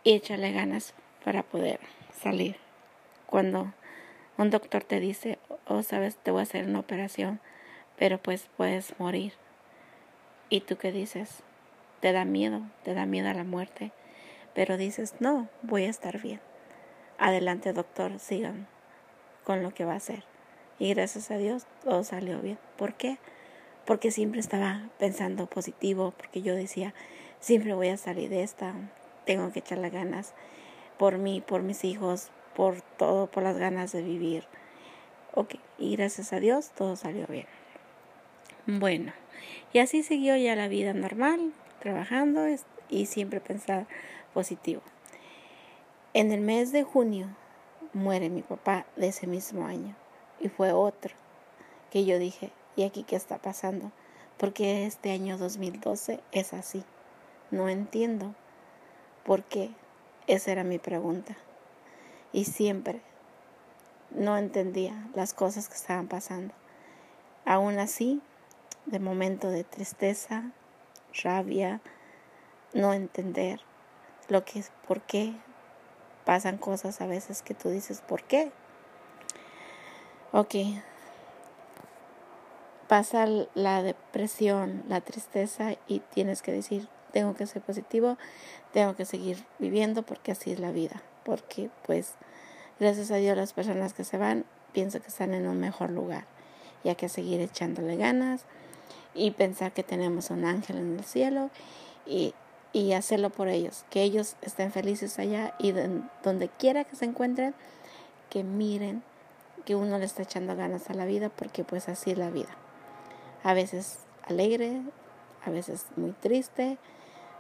Y 0.03 0.15
échale 0.15 0.51
ganas 0.53 0.95
para 1.23 1.43
poder 1.43 1.79
salir. 2.11 2.57
Cuando 3.27 3.75
un 4.39 4.51
doctor 4.51 4.85
te 4.85 5.01
dice, 5.01 5.39
oh, 5.67 5.83
sabes, 5.83 6.17
te 6.17 6.31
voy 6.31 6.41
a 6.41 6.43
hacer 6.43 6.67
una 6.67 6.81
operación, 6.81 7.41
pero 7.99 8.19
pues 8.19 8.49
puedes 8.57 8.99
morir. 8.99 9.33
¿Y 10.51 10.61
tú 10.61 10.77
qué 10.77 10.93
dices? 10.93 11.43
Te 12.01 12.13
da 12.13 12.25
miedo, 12.25 12.63
te 12.85 12.95
da 12.95 13.07
miedo 13.07 13.29
a 13.29 13.35
la 13.35 13.45
muerte, 13.45 13.93
pero 14.55 14.77
dices, 14.77 15.15
no, 15.21 15.49
voy 15.63 15.85
a 15.85 15.91
estar 15.91 16.21
bien. 16.21 16.41
Adelante, 17.19 17.73
doctor, 17.73 18.19
sigan 18.19 18.67
con 19.45 19.63
lo 19.63 19.73
que 19.73 19.85
va 19.85 19.95
a 19.95 19.97
hacer. 19.97 20.25
Y 20.79 20.93
gracias 20.93 21.31
a 21.31 21.39
Dios 21.39 21.67
todo 21.83 22.05
salió 22.05 22.41
bien. 22.41 22.59
¿Por 22.77 22.95
qué? 22.95 23.19
Porque 23.87 24.11
siempre 24.11 24.41
estaba 24.41 24.83
pensando 24.99 25.47
positivo, 25.47 26.13
porque 26.17 26.43
yo 26.43 26.55
decía, 26.55 26.93
siempre 27.41 27.75
voy 27.75 27.89
a 27.89 27.97
salir 27.97 28.29
de 28.29 28.43
esta, 28.43 28.75
tengo 29.25 29.51
que 29.53 29.61
echarle 29.61 29.91
ganas 29.91 30.35
por 30.99 31.19
mí, 31.19 31.43
por 31.47 31.63
mis 31.63 31.85
hijos, 31.85 32.31
por 32.57 32.81
todo, 32.81 33.27
por 33.27 33.43
las 33.43 33.59
ganas 33.59 33.93
de 33.93 34.03
vivir. 34.03 34.45
Ok, 35.35 35.57
y 35.79 35.95
gracias 35.95 36.33
a 36.33 36.41
Dios 36.41 36.71
todo 36.71 36.97
salió 36.97 37.27
bien. 37.27 37.47
Bueno, 38.67 39.13
y 39.75 39.79
así 39.79 40.03
siguió 40.03 40.37
ya 40.37 40.57
la 40.57 40.67
vida 40.67 40.95
normal, 40.95 41.53
trabajando 41.81 42.47
y 42.89 43.07
siempre 43.07 43.41
pensar 43.41 43.87
positivo. 44.33 44.81
En 46.15 46.33
el 46.33 46.41
mes 46.41 46.73
de 46.73 46.83
junio 46.83 47.29
muere 47.93 48.31
mi 48.31 48.41
papá 48.41 48.87
de 48.97 49.09
ese 49.09 49.27
mismo 49.27 49.67
año 49.67 49.95
y 50.41 50.49
fue 50.49 50.73
otro 50.73 51.15
que 51.91 52.07
yo 52.07 52.19
dije, 52.19 52.51
¿y 52.75 52.85
aquí 52.85 53.03
qué 53.03 53.17
está 53.17 53.37
pasando? 53.37 53.93
Porque 54.39 54.87
este 54.87 55.13
año 55.13 55.37
2012 55.37 56.21
es 56.33 56.55
así. 56.55 56.85
No 57.51 57.69
entiendo 57.69 58.35
por 59.25 59.45
qué. 59.45 59.71
Esa 60.27 60.53
era 60.53 60.65
mi 60.65 60.79
pregunta. 60.79 61.37
Y 62.33 62.45
siempre 62.45 63.01
no 64.11 64.37
entendía 64.37 65.09
las 65.15 65.35
cosas 65.35 65.69
que 65.69 65.75
estaban 65.75 66.09
pasando. 66.09 66.55
Aún 67.45 67.79
así, 67.79 68.21
de 68.87 68.99
momento 68.99 69.51
de 69.51 69.65
tristeza, 69.65 70.51
rabia, 71.23 71.81
no 72.73 72.93
entender 72.93 73.61
lo 74.29 74.45
que 74.45 74.59
es, 74.61 74.73
por 74.87 75.01
qué 75.03 75.35
pasan 76.25 76.59
cosas 76.59 77.01
a 77.01 77.07
veces 77.07 77.43
que 77.43 77.55
tú 77.55 77.69
dices, 77.69 78.01
¿por 78.01 78.23
qué? 78.25 78.51
Ok. 80.33 80.55
Pasa 82.89 83.27
la 83.55 83.83
depresión, 83.83 84.85
la 84.89 85.01
tristeza 85.01 85.77
y 85.89 86.01
tienes 86.01 86.43
que 86.43 86.53
decir, 86.53 86.89
tengo 87.13 87.35
que 87.35 87.47
ser 87.47 87.63
positivo, 87.63 88.17
tengo 88.73 88.95
que 88.95 89.05
seguir 89.05 89.45
viviendo 89.59 90.03
porque 90.03 90.33
así 90.33 90.53
es 90.53 90.61
la 90.61 90.71
vida. 90.71 91.03
Porque 91.27 91.71
pues 91.85 92.13
gracias 92.79 93.11
a 93.11 93.17
Dios 93.17 93.37
las 93.37 93.53
personas 93.53 93.93
que 93.93 94.05
se 94.05 94.17
van 94.17 94.45
pienso 94.73 95.01
que 95.01 95.09
están 95.09 95.35
en 95.35 95.49
un 95.49 95.59
mejor 95.59 95.91
lugar 95.91 96.25
y 96.85 96.89
hay 96.89 96.95
que 96.95 97.09
seguir 97.09 97.41
echándole 97.41 97.97
ganas 97.97 98.43
y 99.13 99.33
pensar 99.33 99.73
que 99.73 99.83
tenemos 99.83 100.31
un 100.31 100.45
ángel 100.45 100.77
en 100.77 100.97
el 100.97 101.05
cielo 101.05 101.51
y, 102.07 102.33
y 102.73 102.93
hacerlo 102.93 103.31
por 103.31 103.49
ellos, 103.49 103.85
que 103.91 104.03
ellos 104.03 104.37
estén 104.41 104.71
felices 104.71 105.19
allá 105.19 105.55
y 105.59 105.73
donde 106.23 106.49
quiera 106.49 106.85
que 106.85 106.95
se 106.95 107.07
encuentren, 107.07 107.55
que 108.31 108.45
miren 108.45 109.03
que 109.65 109.75
uno 109.75 109.99
le 109.99 110.05
está 110.05 110.23
echando 110.23 110.55
ganas 110.55 110.89
a 110.91 110.95
la 110.95 111.07
vida 111.07 111.29
porque 111.29 111.65
pues 111.65 111.89
así 111.89 112.13
es 112.13 112.19
la 112.19 112.31
vida. 112.31 112.55
A 113.43 113.53
veces 113.53 113.99
alegre, 114.23 114.81
a 115.45 115.51
veces 115.51 115.87
muy 115.97 116.13
triste, 116.13 116.79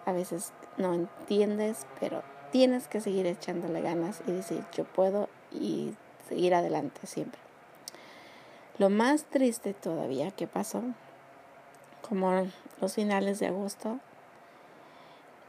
a 0.06 0.12
veces 0.12 0.52
no 0.76 0.92
entiendes, 0.92 1.86
pero 2.00 2.24
tienes 2.52 2.88
que 2.88 3.00
seguir 3.00 3.26
echándole 3.26 3.80
ganas 3.80 4.22
y 4.26 4.32
decir 4.32 4.64
yo 4.74 4.84
puedo 4.84 5.28
y 5.52 5.94
seguir 6.28 6.54
adelante 6.54 7.06
siempre. 7.06 7.40
Lo 8.78 8.90
más 8.90 9.24
triste 9.24 9.72
todavía 9.74 10.30
que 10.30 10.46
pasó 10.46 10.82
como 12.06 12.46
los 12.80 12.94
finales 12.94 13.38
de 13.38 13.46
agosto 13.46 13.98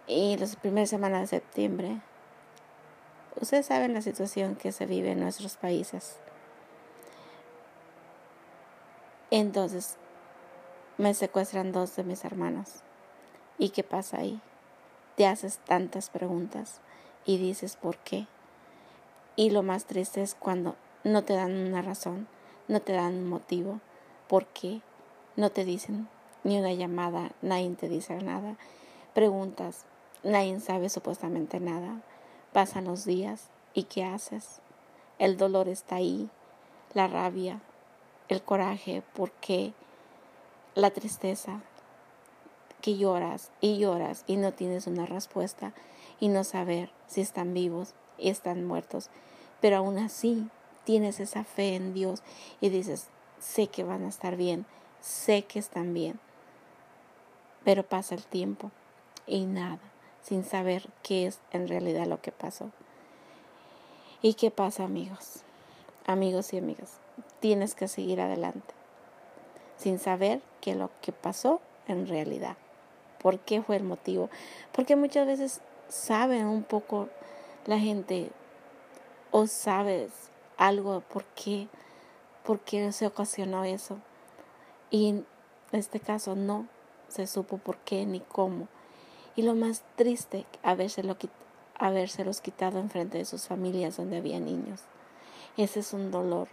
y 0.08 0.38
las 0.38 0.56
primeras 0.56 0.90
semanas 0.90 1.22
de 1.22 1.28
septiembre. 1.28 2.02
Ustedes 3.40 3.66
saben 3.66 3.94
la 3.94 4.02
situación 4.02 4.56
que 4.56 4.72
se 4.72 4.86
vive 4.86 5.12
en 5.12 5.20
nuestros 5.20 5.58
países. 5.58 6.18
Entonces, 9.30 9.98
me 10.98 11.14
secuestran 11.14 11.74
dos 11.74 11.96
de 11.96 12.04
mis 12.04 12.24
hermanos. 12.24 12.82
¿Y 13.60 13.70
qué 13.70 13.84
pasa 13.84 14.20
ahí? 14.20 14.40
Te 15.16 15.28
haces 15.28 15.58
tantas 15.60 16.10
preguntas 16.10 16.80
y 17.28 17.38
dices 17.38 17.76
por 17.76 17.98
qué. 17.98 18.26
Y 19.36 19.52
lo 19.52 19.62
más 19.62 19.86
triste 19.86 20.24
es 20.24 20.34
cuando 20.34 20.76
no 21.04 21.24
te 21.24 21.34
dan 21.34 21.56
una 21.56 21.84
razón, 21.84 22.28
no 22.68 22.80
te 22.80 22.94
dan 22.94 23.14
un 23.14 23.30
motivo, 23.30 23.80
por 24.28 24.48
qué, 24.48 24.82
no 25.36 25.52
te 25.52 25.64
dicen 25.64 26.08
ni 26.44 26.58
una 26.58 26.74
llamada, 26.74 27.32
nadie 27.44 27.70
te 27.76 27.90
dice 27.90 28.16
nada. 28.24 28.56
Preguntas, 29.14 29.86
nadie 30.24 30.60
sabe 30.60 30.90
supuestamente 30.90 31.60
nada. 31.60 32.02
Pasan 32.54 32.86
los 32.86 33.06
días 33.06 33.50
y 33.74 33.84
¿qué 33.84 34.06
haces? 34.06 34.62
El 35.20 35.38
dolor 35.38 35.68
está 35.68 35.98
ahí, 35.98 36.30
la 36.94 37.08
rabia, 37.08 37.60
el 38.30 38.42
coraje, 38.42 39.04
¿por 39.14 39.32
qué? 39.32 39.74
La 40.76 40.92
tristeza, 40.92 41.62
que 42.82 42.98
lloras 42.98 43.52
y 43.60 43.78
lloras 43.78 44.24
y 44.28 44.38
no 44.38 44.54
tienes 44.54 44.88
una 44.88 45.06
respuesta 45.06 45.74
y 46.20 46.30
no 46.30 46.44
saber 46.44 46.90
si 47.08 47.22
están 47.22 47.54
vivos 47.54 47.94
y 48.18 48.30
están 48.30 48.66
muertos. 48.66 49.10
Pero 49.62 49.78
aún 49.78 49.98
así 49.98 50.48
tienes 50.84 51.20
esa 51.20 51.44
fe 51.44 51.76
en 51.76 51.94
Dios 51.94 52.24
y 52.62 52.70
dices, 52.70 53.08
sé 53.40 53.68
que 53.68 53.84
van 53.84 54.06
a 54.06 54.10
estar 54.10 54.36
bien, 54.36 54.66
sé 55.02 55.44
que 55.44 55.60
están 55.60 55.94
bien. 55.94 56.20
Pero 57.64 57.84
pasa 57.84 58.16
el 58.16 58.24
tiempo 58.24 58.72
y 59.26 59.46
nada, 59.46 59.80
sin 60.22 60.44
saber 60.44 60.88
qué 61.04 61.28
es 61.28 61.40
en 61.52 61.68
realidad 61.68 62.08
lo 62.08 62.22
que 62.22 62.32
pasó. 62.32 62.72
¿Y 64.22 64.34
qué 64.36 64.52
pasa 64.52 64.84
amigos? 64.84 65.42
Amigos 66.06 66.54
y 66.54 66.58
amigas, 66.58 66.94
tienes 67.42 67.76
que 67.76 67.90
seguir 67.90 68.22
adelante, 68.22 68.74
sin 69.78 70.00
saber 70.00 70.42
qué 70.62 70.72
es 70.72 70.78
lo 70.78 70.90
que 71.02 71.12
pasó 71.12 71.60
en 71.88 72.08
realidad. 72.08 72.56
¿Por 73.20 73.40
qué 73.40 73.62
fue 73.62 73.76
el 73.76 73.84
motivo? 73.84 74.30
Porque 74.72 74.96
muchas 74.96 75.28
veces 75.28 75.62
saben 75.90 76.46
un 76.46 76.64
poco 76.64 77.10
la 77.66 77.80
gente 77.80 78.32
o 79.32 79.48
sabes 79.48 80.12
algo 80.58 81.02
por 81.02 81.26
qué, 81.26 81.68
por 82.44 82.60
qué 82.60 82.92
se 82.92 83.08
ocasionó 83.08 83.64
eso. 83.64 83.98
Y 84.90 85.10
en 85.10 85.26
este 85.72 86.00
caso 86.00 86.36
no, 86.36 86.68
se 87.08 87.28
supo 87.28 87.58
por 87.58 87.78
qué 87.80 88.06
ni 88.06 88.20
cómo. 88.20 88.68
Y 89.36 89.44
lo 89.44 89.54
más 89.54 89.84
triste, 89.96 90.46
habérselo, 90.64 91.18
habérselos 91.78 92.42
quitado 92.42 92.80
enfrente 92.80 93.18
de 93.18 93.26
sus 93.26 93.48
familias 93.48 93.98
donde 93.98 94.18
había 94.18 94.40
niños. 94.40 94.82
Ese 95.58 95.82
es 95.82 95.94
un 95.94 96.12
dolor. 96.12 96.48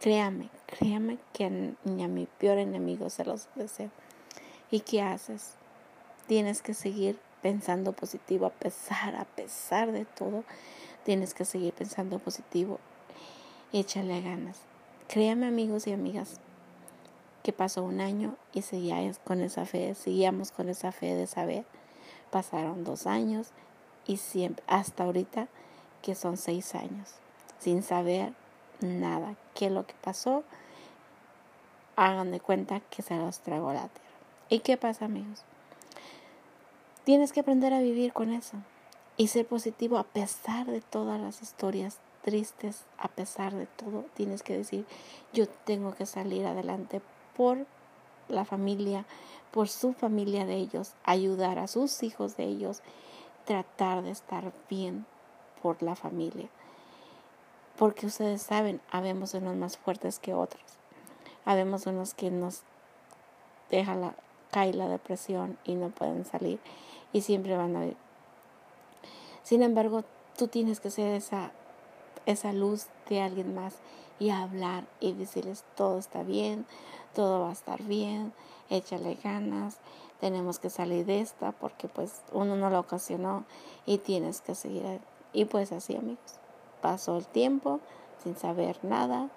Créame, 0.00 0.48
créame 0.66 1.18
que 1.32 1.74
ni 1.84 2.02
a 2.02 2.08
mi 2.08 2.26
peor 2.26 2.58
enemigo 2.58 3.10
se 3.10 3.24
los 3.24 3.48
deseo. 3.54 3.90
¿Y 4.70 4.80
qué 4.80 5.02
haces? 5.02 5.54
Tienes 6.26 6.62
que 6.62 6.74
seguir 6.74 7.18
pensando 7.42 7.92
positivo 7.92 8.46
a 8.46 8.50
pesar, 8.50 9.16
a 9.16 9.24
pesar 9.24 9.92
de 9.92 10.04
todo. 10.04 10.44
Tienes 11.04 11.34
que 11.34 11.44
seguir 11.44 11.74
pensando 11.74 12.18
positivo. 12.18 12.78
Échale 13.72 14.22
ganas. 14.22 14.60
Créame 15.08 15.46
amigos 15.46 15.86
y 15.86 15.92
amigas, 15.92 16.40
que 17.42 17.52
pasó 17.52 17.82
un 17.82 18.00
año 18.00 18.36
y 18.54 18.62
seguíamos 18.62 19.18
con 19.18 19.42
esa 19.42 19.66
fe, 19.66 19.94
seguíamos 19.94 20.52
con 20.52 20.68
esa 20.70 20.92
fe 20.92 21.14
de 21.14 21.26
saber. 21.26 21.66
Pasaron 22.30 22.84
dos 22.84 23.06
años 23.06 23.48
y 24.06 24.16
siempre, 24.16 24.64
hasta 24.68 25.04
ahorita 25.04 25.48
que 26.00 26.14
son 26.14 26.36
seis 26.36 26.74
años, 26.74 27.14
sin 27.58 27.82
saber 27.82 28.32
nada. 28.80 29.34
¿Qué 29.54 29.66
es 29.66 29.72
lo 29.72 29.86
que 29.86 29.94
pasó? 30.00 30.44
Hagan 31.96 32.30
de 32.30 32.40
cuenta 32.40 32.80
que 32.80 33.02
se 33.02 33.16
los 33.16 33.40
tragó 33.40 33.72
la 33.72 33.88
tierra. 33.88 34.08
¿Y 34.48 34.60
qué 34.60 34.76
pasa, 34.76 35.04
amigos? 35.04 35.44
Tienes 37.04 37.32
que 37.32 37.40
aprender 37.40 37.72
a 37.72 37.80
vivir 37.80 38.12
con 38.12 38.32
eso 38.32 38.56
y 39.16 39.28
ser 39.28 39.46
positivo 39.46 39.98
a 39.98 40.04
pesar 40.04 40.66
de 40.66 40.80
todas 40.80 41.20
las 41.20 41.42
historias 41.42 41.98
tristes, 42.22 42.84
a 42.96 43.08
pesar 43.08 43.54
de 43.54 43.66
todo. 43.66 44.04
Tienes 44.14 44.44
que 44.44 44.56
decir, 44.56 44.86
yo 45.32 45.48
tengo 45.48 45.94
que 45.94 46.06
salir 46.06 46.46
adelante 46.46 47.02
por 47.36 47.66
la 48.28 48.44
familia, 48.44 49.04
por 49.50 49.68
su 49.68 49.94
familia 49.94 50.46
de 50.46 50.54
ellos, 50.54 50.92
ayudar 51.02 51.58
a 51.58 51.66
sus 51.66 52.04
hijos 52.04 52.36
de 52.36 52.44
ellos, 52.44 52.82
tratar 53.46 54.02
de 54.02 54.12
estar 54.12 54.52
bien 54.70 55.04
por 55.60 55.82
la 55.82 55.96
familia. 55.96 56.48
Porque 57.76 58.06
ustedes 58.06 58.42
saben, 58.42 58.80
habemos 58.92 59.34
unos 59.34 59.56
más 59.56 59.76
fuertes 59.76 60.20
que 60.20 60.34
otros. 60.34 60.62
Habemos 61.44 61.86
unos 61.86 62.14
que 62.14 62.30
nos 62.30 62.62
deja 63.70 63.96
la, 63.96 64.14
cae 64.52 64.72
la 64.72 64.86
depresión 64.86 65.58
y 65.64 65.74
no 65.74 65.88
pueden 65.88 66.24
salir 66.24 66.60
y 67.12 67.22
siempre 67.22 67.56
van 67.56 67.74
a. 67.74 67.86
Sin 69.42 69.62
embargo, 69.62 70.04
tú 70.36 70.46
tienes 70.46 70.78
que 70.78 70.90
ser 70.90 71.14
esa, 71.14 71.50
esa 72.26 72.52
luz 72.52 72.86
de 73.08 73.20
alguien 73.20 73.54
más 73.54 73.74
y 74.20 74.30
hablar 74.30 74.84
y 75.00 75.12
decirles 75.12 75.64
todo 75.74 75.98
está 75.98 76.22
bien, 76.22 76.64
todo 77.14 77.40
va 77.40 77.48
a 77.48 77.52
estar 77.52 77.82
bien, 77.82 78.32
échale 78.70 79.18
ganas, 79.24 79.78
tenemos 80.20 80.60
que 80.60 80.70
salir 80.70 81.04
de 81.06 81.20
esta 81.20 81.50
porque 81.50 81.88
pues 81.88 82.22
uno 82.32 82.54
no 82.54 82.70
lo 82.70 82.78
ocasionó 82.78 83.44
y 83.86 83.98
tienes 83.98 84.40
que 84.40 84.54
seguir. 84.54 85.00
Y 85.32 85.46
pues 85.46 85.72
así 85.72 85.96
amigos, 85.96 86.36
pasó 86.80 87.16
el 87.16 87.26
tiempo 87.26 87.80
sin 88.22 88.36
saber 88.36 88.78
nada, 88.84 89.28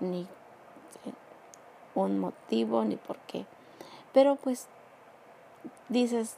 ni 0.00 0.26
un 1.94 2.18
motivo, 2.18 2.84
ni 2.84 2.96
por 2.96 3.18
qué. 3.18 3.46
Pero 4.12 4.36
pues 4.36 4.66
dices, 5.88 6.36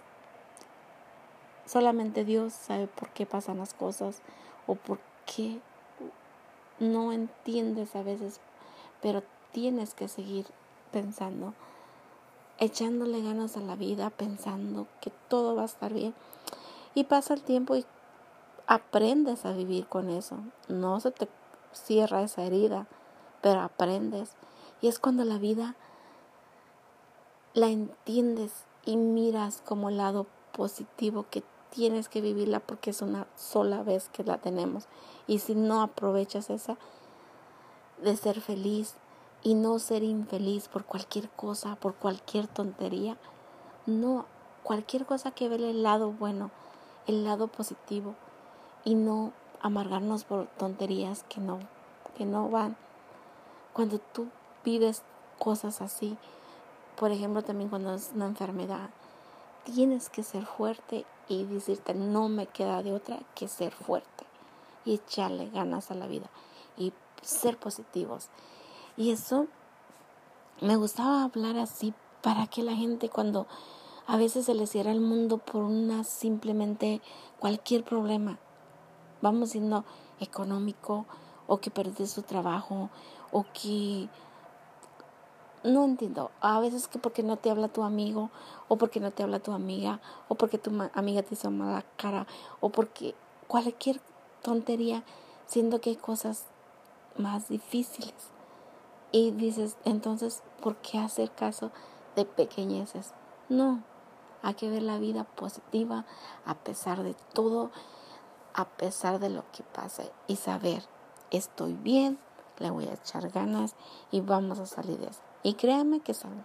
solamente 1.66 2.24
Dios 2.24 2.52
sabe 2.52 2.86
por 2.86 3.08
qué 3.10 3.26
pasan 3.26 3.58
las 3.58 3.74
cosas 3.74 4.20
o 4.66 4.74
por 4.74 4.98
qué 5.26 5.60
no 6.78 7.12
entiendes 7.12 7.94
a 7.96 8.02
veces, 8.02 8.40
pero 9.00 9.22
tienes 9.52 9.94
que 9.94 10.08
seguir 10.08 10.46
pensando, 10.92 11.54
echándole 12.58 13.22
ganas 13.22 13.56
a 13.56 13.60
la 13.60 13.76
vida, 13.76 14.10
pensando 14.10 14.86
que 15.00 15.10
todo 15.28 15.56
va 15.56 15.62
a 15.62 15.66
estar 15.66 15.92
bien. 15.92 16.14
Y 16.94 17.04
pasa 17.04 17.34
el 17.34 17.42
tiempo 17.42 17.74
y 17.76 17.84
aprendes 18.66 19.44
a 19.44 19.52
vivir 19.52 19.86
con 19.86 20.10
eso. 20.10 20.38
No 20.68 21.00
se 21.00 21.10
te 21.10 21.28
cierra 21.72 22.22
esa 22.22 22.44
herida, 22.44 22.86
pero 23.42 23.60
aprendes. 23.60 24.32
Y 24.80 24.88
es 24.88 24.98
cuando 24.98 25.24
la 25.24 25.38
vida 25.38 25.74
la 27.54 27.68
entiendes 27.68 28.52
y 28.84 28.96
miras 28.96 29.62
como 29.64 29.90
lado 29.90 30.26
positivo 30.52 31.26
que 31.30 31.42
tienes 31.70 32.08
que 32.08 32.20
vivirla 32.20 32.60
porque 32.60 32.90
es 32.90 33.00
una 33.02 33.26
sola 33.36 33.82
vez 33.82 34.08
que 34.12 34.24
la 34.24 34.38
tenemos. 34.38 34.86
Y 35.26 35.38
si 35.38 35.54
no 35.54 35.82
aprovechas 35.82 36.50
esa 36.50 36.76
de 38.02 38.16
ser 38.16 38.40
feliz 38.40 38.94
y 39.42 39.54
no 39.54 39.78
ser 39.78 40.02
infeliz 40.02 40.68
por 40.68 40.84
cualquier 40.84 41.28
cosa, 41.30 41.76
por 41.76 41.94
cualquier 41.94 42.48
tontería, 42.48 43.16
no, 43.86 44.26
cualquier 44.62 45.06
cosa 45.06 45.30
que 45.30 45.48
ve 45.48 45.56
el 45.56 45.82
lado 45.82 46.10
bueno, 46.10 46.50
el 47.06 47.24
lado 47.24 47.48
positivo 47.48 48.14
y 48.84 48.94
no 48.94 49.32
amargarnos 49.60 50.24
por 50.24 50.46
tonterías 50.58 51.24
que 51.24 51.40
no, 51.40 51.58
que 52.16 52.24
no 52.24 52.48
van. 52.48 52.76
Cuando 53.72 53.98
tú 53.98 54.28
vives 54.64 55.02
cosas 55.38 55.80
así, 55.80 56.16
por 56.96 57.10
ejemplo, 57.10 57.42
también 57.42 57.70
cuando 57.70 57.94
es 57.94 58.12
una 58.14 58.26
enfermedad, 58.26 58.90
tienes 59.64 60.08
que 60.08 60.22
ser 60.22 60.46
fuerte 60.46 61.04
y 61.28 61.44
decirte, 61.44 61.94
no 61.94 62.28
me 62.28 62.46
queda 62.46 62.82
de 62.82 62.92
otra 62.92 63.18
que 63.34 63.48
ser 63.48 63.72
fuerte 63.72 64.24
y 64.84 64.94
echarle 64.94 65.48
ganas 65.50 65.90
a 65.90 65.94
la 65.94 66.06
vida 66.06 66.28
y 66.76 66.92
ser 67.22 67.58
positivos. 67.58 68.28
Y 68.96 69.10
eso 69.10 69.46
me 70.60 70.76
gustaba 70.76 71.24
hablar 71.24 71.56
así 71.56 71.94
para 72.22 72.46
que 72.46 72.62
la 72.62 72.74
gente 72.74 73.08
cuando 73.08 73.46
a 74.06 74.16
veces 74.16 74.46
se 74.46 74.54
le 74.54 74.66
cierra 74.66 74.92
el 74.92 75.00
mundo 75.00 75.38
por 75.38 75.62
una 75.62 76.04
simplemente 76.04 77.00
cualquier 77.40 77.84
problema, 77.84 78.38
vamos 79.22 79.48
diciendo 79.48 79.84
económico 80.20 81.06
o 81.46 81.58
que 81.58 81.70
perdiste 81.70 82.06
su 82.06 82.22
trabajo 82.22 82.90
o 83.32 83.44
que 83.52 84.08
no 85.64 85.84
entiendo. 85.84 86.30
A 86.40 86.60
veces 86.60 86.86
que 86.86 86.98
porque 86.98 87.22
no 87.22 87.36
te 87.36 87.50
habla 87.50 87.68
tu 87.68 87.82
amigo, 87.82 88.30
o 88.68 88.76
porque 88.76 89.00
no 89.00 89.10
te 89.10 89.22
habla 89.22 89.40
tu 89.40 89.52
amiga, 89.52 90.00
o 90.28 90.36
porque 90.36 90.58
tu 90.58 90.70
amiga 90.92 91.22
te 91.22 91.34
hizo 91.34 91.50
mala 91.50 91.84
cara, 91.96 92.26
o 92.60 92.68
porque 92.68 93.14
cualquier 93.48 94.00
tontería, 94.42 95.02
siendo 95.46 95.80
que 95.80 95.90
hay 95.90 95.96
cosas 95.96 96.44
más 97.16 97.48
difíciles. 97.48 98.14
Y 99.10 99.30
dices, 99.30 99.76
entonces, 99.84 100.42
¿por 100.60 100.76
qué 100.76 100.98
hacer 100.98 101.30
caso 101.30 101.70
de 102.14 102.24
pequeñeces? 102.24 103.14
No, 103.48 103.82
hay 104.42 104.54
que 104.54 104.68
ver 104.68 104.82
la 104.82 104.98
vida 104.98 105.24
positiva 105.24 106.04
a 106.44 106.54
pesar 106.56 107.02
de 107.02 107.14
todo, 107.32 107.70
a 108.52 108.66
pesar 108.66 109.18
de 109.18 109.30
lo 109.30 109.44
que 109.52 109.62
pase 109.62 110.12
y 110.26 110.36
saber, 110.36 110.84
estoy 111.30 111.72
bien, 111.72 112.18
le 112.58 112.70
voy 112.70 112.86
a 112.86 112.94
echar 112.94 113.30
ganas 113.30 113.74
y 114.10 114.20
vamos 114.20 114.58
a 114.58 114.66
salir 114.66 114.98
de 114.98 115.06
eso. 115.06 115.33
Y 115.44 115.54
créanme 115.54 116.00
que 116.00 116.14
son. 116.14 116.44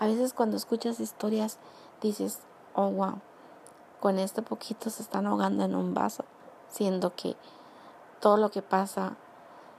A 0.00 0.06
veces 0.06 0.34
cuando 0.34 0.56
escuchas 0.56 1.00
historias 1.00 1.58
dices, 2.02 2.40
oh 2.74 2.90
wow, 2.90 3.20
con 4.00 4.18
este 4.18 4.42
poquito 4.42 4.90
se 4.90 5.02
están 5.02 5.26
ahogando 5.26 5.64
en 5.64 5.74
un 5.74 5.94
vaso, 5.94 6.24
siendo 6.68 7.14
que 7.14 7.36
todo 8.20 8.36
lo 8.36 8.50
que 8.50 8.60
pasa, 8.60 9.16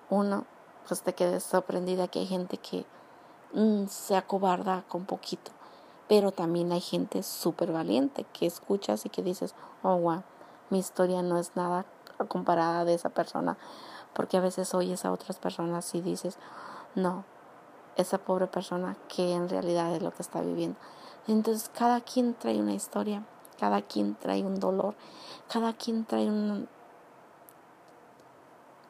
uno, 0.10 0.46
pues 0.88 1.02
te 1.02 1.14
quedes 1.14 1.44
sorprendida 1.44 2.08
que 2.08 2.20
hay 2.20 2.28
gente 2.28 2.58
que 2.58 2.86
mm, 3.54 3.88
se 3.88 4.16
acobarda 4.16 4.84
con 4.88 5.06
poquito, 5.06 5.52
pero 6.08 6.32
también 6.32 6.72
hay 6.72 6.82
gente 6.82 7.24
súper 7.24 7.74
valiente 7.74 8.26
que 8.32 8.46
escuchas 8.46 9.06
y 9.06 9.10
que 9.10 9.22
dices, 9.22 9.54
oh 9.84 9.98
wow, 9.98 10.24
mi 10.70 10.80
historia 10.80 11.22
no 11.22 11.38
es 11.38 11.58
nada 11.58 11.86
comparada 12.30 12.86
de 12.86 12.94
esa 12.94 13.10
persona, 13.10 13.58
porque 14.14 14.38
a 14.38 14.42
veces 14.42 14.74
oyes 14.74 15.04
a 15.04 15.12
otras 15.12 15.40
personas 15.40 15.94
y 15.94 16.02
dices, 16.02 16.38
no, 16.96 17.26
esa 18.02 18.18
pobre 18.18 18.48
persona 18.48 18.96
que 19.08 19.34
en 19.34 19.50
realidad 19.50 19.96
es 19.96 20.02
lo 20.02 20.12
que 20.12 20.22
está 20.22 20.42
viviendo. 20.42 20.80
Entonces 21.28 21.70
cada 21.70 22.02
quien 22.02 22.34
trae 22.34 22.60
una 22.60 22.74
historia, 22.74 23.24
cada 23.60 23.82
quien 23.82 24.16
trae 24.16 24.44
un 24.44 24.60
dolor, 24.60 24.96
cada 25.52 25.74
quien 25.74 26.06
trae 26.06 26.28
un, 26.28 26.68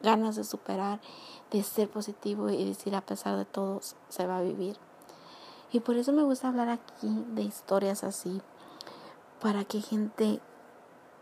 ganas 0.02 0.36
de 0.36 0.44
superar, 0.44 1.00
de 1.50 1.62
ser 1.62 1.90
positivo 1.90 2.48
y 2.50 2.64
decir 2.64 2.94
a 2.94 3.00
pesar 3.00 3.36
de 3.36 3.44
todo 3.44 3.80
se 4.08 4.26
va 4.26 4.38
a 4.38 4.42
vivir. 4.42 4.76
Y 5.72 5.80
por 5.80 5.96
eso 5.96 6.12
me 6.12 6.22
gusta 6.22 6.48
hablar 6.48 6.68
aquí 6.68 7.24
de 7.28 7.42
historias 7.42 8.02
así, 8.04 8.40
para 9.40 9.64
que 9.64 9.80
gente 9.80 10.40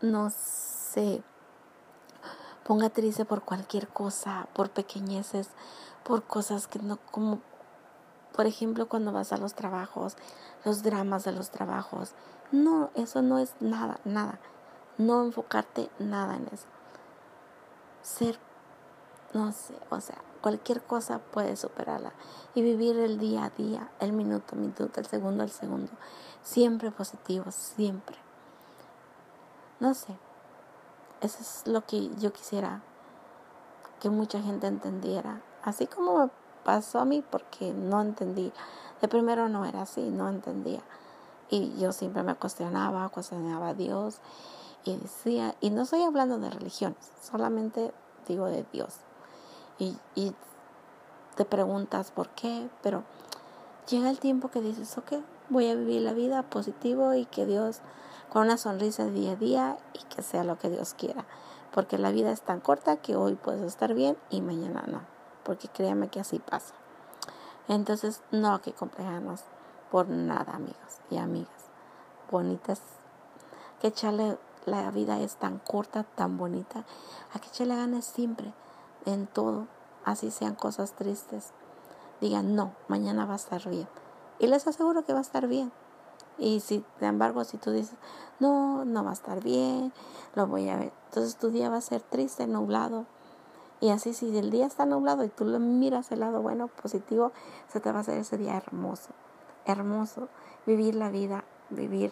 no 0.01 0.29
se 0.29 1.23
ponga 2.65 2.89
triste 2.89 3.25
por 3.25 3.43
cualquier 3.43 3.87
cosa, 3.87 4.47
por 4.53 4.69
pequeñeces, 4.69 5.49
por 6.03 6.23
cosas 6.23 6.67
que 6.67 6.79
no 6.79 6.97
como 7.11 7.41
por 8.39 8.47
ejemplo, 8.47 8.87
cuando 8.87 9.11
vas 9.11 9.33
a 9.33 9.37
los 9.37 9.53
trabajos, 9.53 10.15
los 10.63 10.81
dramas 10.81 11.25
de 11.25 11.33
los 11.33 11.49
trabajos. 11.49 12.13
No, 12.53 12.89
eso 12.95 13.21
no 13.21 13.37
es 13.37 13.53
nada, 13.59 13.99
nada. 14.05 14.39
No 14.97 15.25
enfocarte 15.25 15.89
nada 15.99 16.37
en 16.37 16.47
eso. 16.47 16.65
Ser, 18.01 18.39
no 19.33 19.51
sé, 19.51 19.73
o 19.89 19.99
sea, 19.99 20.19
cualquier 20.39 20.81
cosa 20.81 21.19
puedes 21.19 21.59
superarla. 21.59 22.13
Y 22.55 22.61
vivir 22.61 22.97
el 22.97 23.19
día 23.19 23.43
a 23.43 23.49
día, 23.49 23.91
el 23.99 24.13
minuto 24.13 24.55
a 24.55 24.57
minuto, 24.57 25.01
el 25.01 25.05
segundo 25.05 25.43
al 25.43 25.49
segundo. 25.49 25.91
Siempre 26.41 26.91
positivo, 26.91 27.51
siempre. 27.51 28.15
No 29.81 29.93
sé. 29.93 30.15
Eso 31.19 31.39
es 31.41 31.63
lo 31.67 31.85
que 31.85 32.09
yo 32.15 32.31
quisiera 32.31 32.83
que 33.99 34.09
mucha 34.09 34.41
gente 34.41 34.67
entendiera. 34.67 35.41
Así 35.61 35.87
como 35.87 36.31
pasó 36.63 36.99
a 36.99 37.05
mí 37.05 37.23
porque 37.29 37.73
no 37.73 38.01
entendí. 38.01 38.51
De 39.01 39.07
primero 39.07 39.49
no 39.49 39.65
era 39.65 39.83
así, 39.83 40.01
no 40.01 40.29
entendía. 40.29 40.81
Y 41.49 41.77
yo 41.79 41.91
siempre 41.91 42.23
me 42.23 42.35
cuestionaba, 42.35 43.09
cuestionaba 43.09 43.69
a 43.69 43.73
Dios 43.73 44.19
y 44.85 44.97
decía, 44.97 45.55
y 45.61 45.71
no 45.71 45.83
estoy 45.83 46.03
hablando 46.03 46.37
de 46.37 46.49
religiones, 46.49 47.11
solamente 47.21 47.91
digo 48.27 48.45
de 48.45 48.65
Dios. 48.71 48.97
Y, 49.77 49.97
y 50.15 50.33
te 51.35 51.45
preguntas 51.45 52.11
por 52.11 52.29
qué, 52.29 52.69
pero 52.81 53.03
llega 53.89 54.09
el 54.09 54.19
tiempo 54.19 54.49
que 54.49 54.61
dices, 54.61 54.97
ok, 54.97 55.13
voy 55.49 55.69
a 55.69 55.75
vivir 55.75 56.01
la 56.01 56.13
vida 56.13 56.43
positivo 56.43 57.13
y 57.13 57.25
que 57.25 57.45
Dios, 57.45 57.79
con 58.29 58.43
una 58.43 58.57
sonrisa 58.57 59.05
día 59.05 59.31
a 59.31 59.35
día 59.35 59.77
y 59.93 60.03
que 60.13 60.21
sea 60.21 60.43
lo 60.43 60.59
que 60.59 60.69
Dios 60.69 60.93
quiera. 60.93 61.25
Porque 61.73 61.97
la 61.97 62.11
vida 62.11 62.31
es 62.31 62.41
tan 62.41 62.59
corta 62.59 62.97
que 62.97 63.15
hoy 63.15 63.35
puedes 63.35 63.61
estar 63.61 63.93
bien 63.93 64.17
y 64.29 64.41
mañana 64.41 64.83
no 64.87 65.18
porque 65.49 65.67
créanme 65.67 66.09
que 66.09 66.19
así 66.19 66.37
pasa. 66.37 66.75
Entonces, 67.67 68.21
no 68.29 68.61
que 68.61 68.71
complejarnos 68.71 69.41
por 69.89 70.07
nada, 70.07 70.53
amigos 70.53 71.01
y 71.09 71.17
amigas. 71.17 71.71
Bonitas. 72.29 72.79
Que 73.81 73.87
echarle, 73.87 74.37
la 74.67 74.91
vida 74.91 75.19
es 75.19 75.37
tan 75.37 75.57
corta, 75.57 76.03
tan 76.03 76.37
bonita. 76.37 76.85
Hay 77.33 77.41
que 77.41 77.47
echarle 77.47 77.75
ganas 77.75 78.05
siempre, 78.05 78.53
en 79.07 79.25
todo. 79.25 79.65
Así 80.05 80.29
sean 80.29 80.53
cosas 80.53 80.93
tristes. 80.93 81.51
Digan, 82.21 82.53
no, 82.53 82.75
mañana 82.87 83.25
va 83.25 83.33
a 83.33 83.37
estar 83.37 83.67
bien. 83.67 83.87
Y 84.37 84.45
les 84.45 84.67
aseguro 84.67 85.03
que 85.03 85.13
va 85.13 85.19
a 85.19 85.23
estar 85.23 85.47
bien. 85.47 85.71
Y 86.37 86.59
si, 86.59 86.85
sin 86.99 87.07
embargo, 87.07 87.43
si 87.43 87.57
tú 87.57 87.71
dices, 87.71 87.97
no, 88.39 88.85
no 88.85 89.03
va 89.03 89.09
a 89.09 89.13
estar 89.13 89.43
bien, 89.43 89.93
lo 90.35 90.45
voy 90.45 90.69
a 90.69 90.75
ver, 90.75 90.93
entonces 91.07 91.37
tu 91.37 91.49
día 91.49 91.71
va 91.71 91.77
a 91.77 91.81
ser 91.81 92.03
triste, 92.03 92.45
nublado. 92.45 93.07
Y 93.81 93.91
así, 93.91 94.13
si 94.13 94.37
el 94.37 94.51
día 94.51 94.65
está 94.65 94.85
nublado 94.85 95.23
y 95.23 95.29
tú 95.29 95.45
lo 95.45 95.59
miras 95.59 96.11
el 96.11 96.19
lado 96.19 96.41
bueno, 96.41 96.67
positivo, 96.67 97.31
se 97.67 97.79
te 97.79 97.91
va 97.91 97.99
a 97.99 98.01
hacer 98.01 98.17
ese 98.17 98.37
día 98.37 98.57
hermoso. 98.57 99.11
Hermoso. 99.65 100.27
Vivir 100.65 100.95
la 100.95 101.09
vida, 101.09 101.45
vivir 101.69 102.11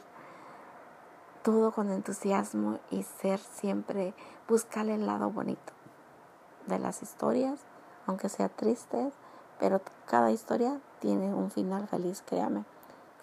todo 1.43 1.71
con 1.71 1.91
entusiasmo 1.91 2.79
y 2.89 3.03
ser 3.03 3.39
siempre, 3.39 4.13
buscar 4.47 4.87
el 4.87 5.05
lado 5.05 5.29
bonito 5.29 5.73
de 6.65 6.79
las 6.79 7.01
historias, 7.01 7.61
aunque 8.05 8.29
sea 8.29 8.49
triste, 8.49 9.11
pero 9.59 9.81
cada 10.05 10.31
historia 10.31 10.79
tiene 10.99 11.33
un 11.33 11.51
final 11.51 11.87
feliz, 11.87 12.21
créame. 12.25 12.65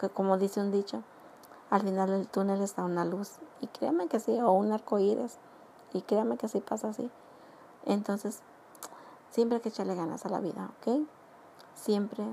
Que 0.01 0.09
como 0.09 0.39
dice 0.39 0.61
un 0.61 0.73
dicho, 0.73 1.03
al 1.71 1.83
final 1.83 2.11
del 2.11 2.29
túnel 2.29 2.63
está 2.63 2.85
una 2.85 3.05
luz. 3.05 3.33
Y 3.61 3.69
créame 3.69 4.09
que 4.09 4.21
sí, 4.21 4.41
o 4.41 4.53
un 4.53 4.73
arco 4.73 4.99
iris. 4.99 5.39
Y 5.93 6.03
créame 6.03 6.37
que 6.37 6.49
sí 6.49 6.61
pasa 6.61 6.89
así. 6.89 7.11
Entonces, 7.85 8.41
siempre 9.31 9.57
hay 9.57 9.63
que 9.63 9.69
echarle 9.69 9.95
ganas 9.95 10.25
a 10.27 10.29
la 10.29 10.41
vida, 10.41 10.71
¿ok? 10.81 11.07
Siempre 11.75 12.25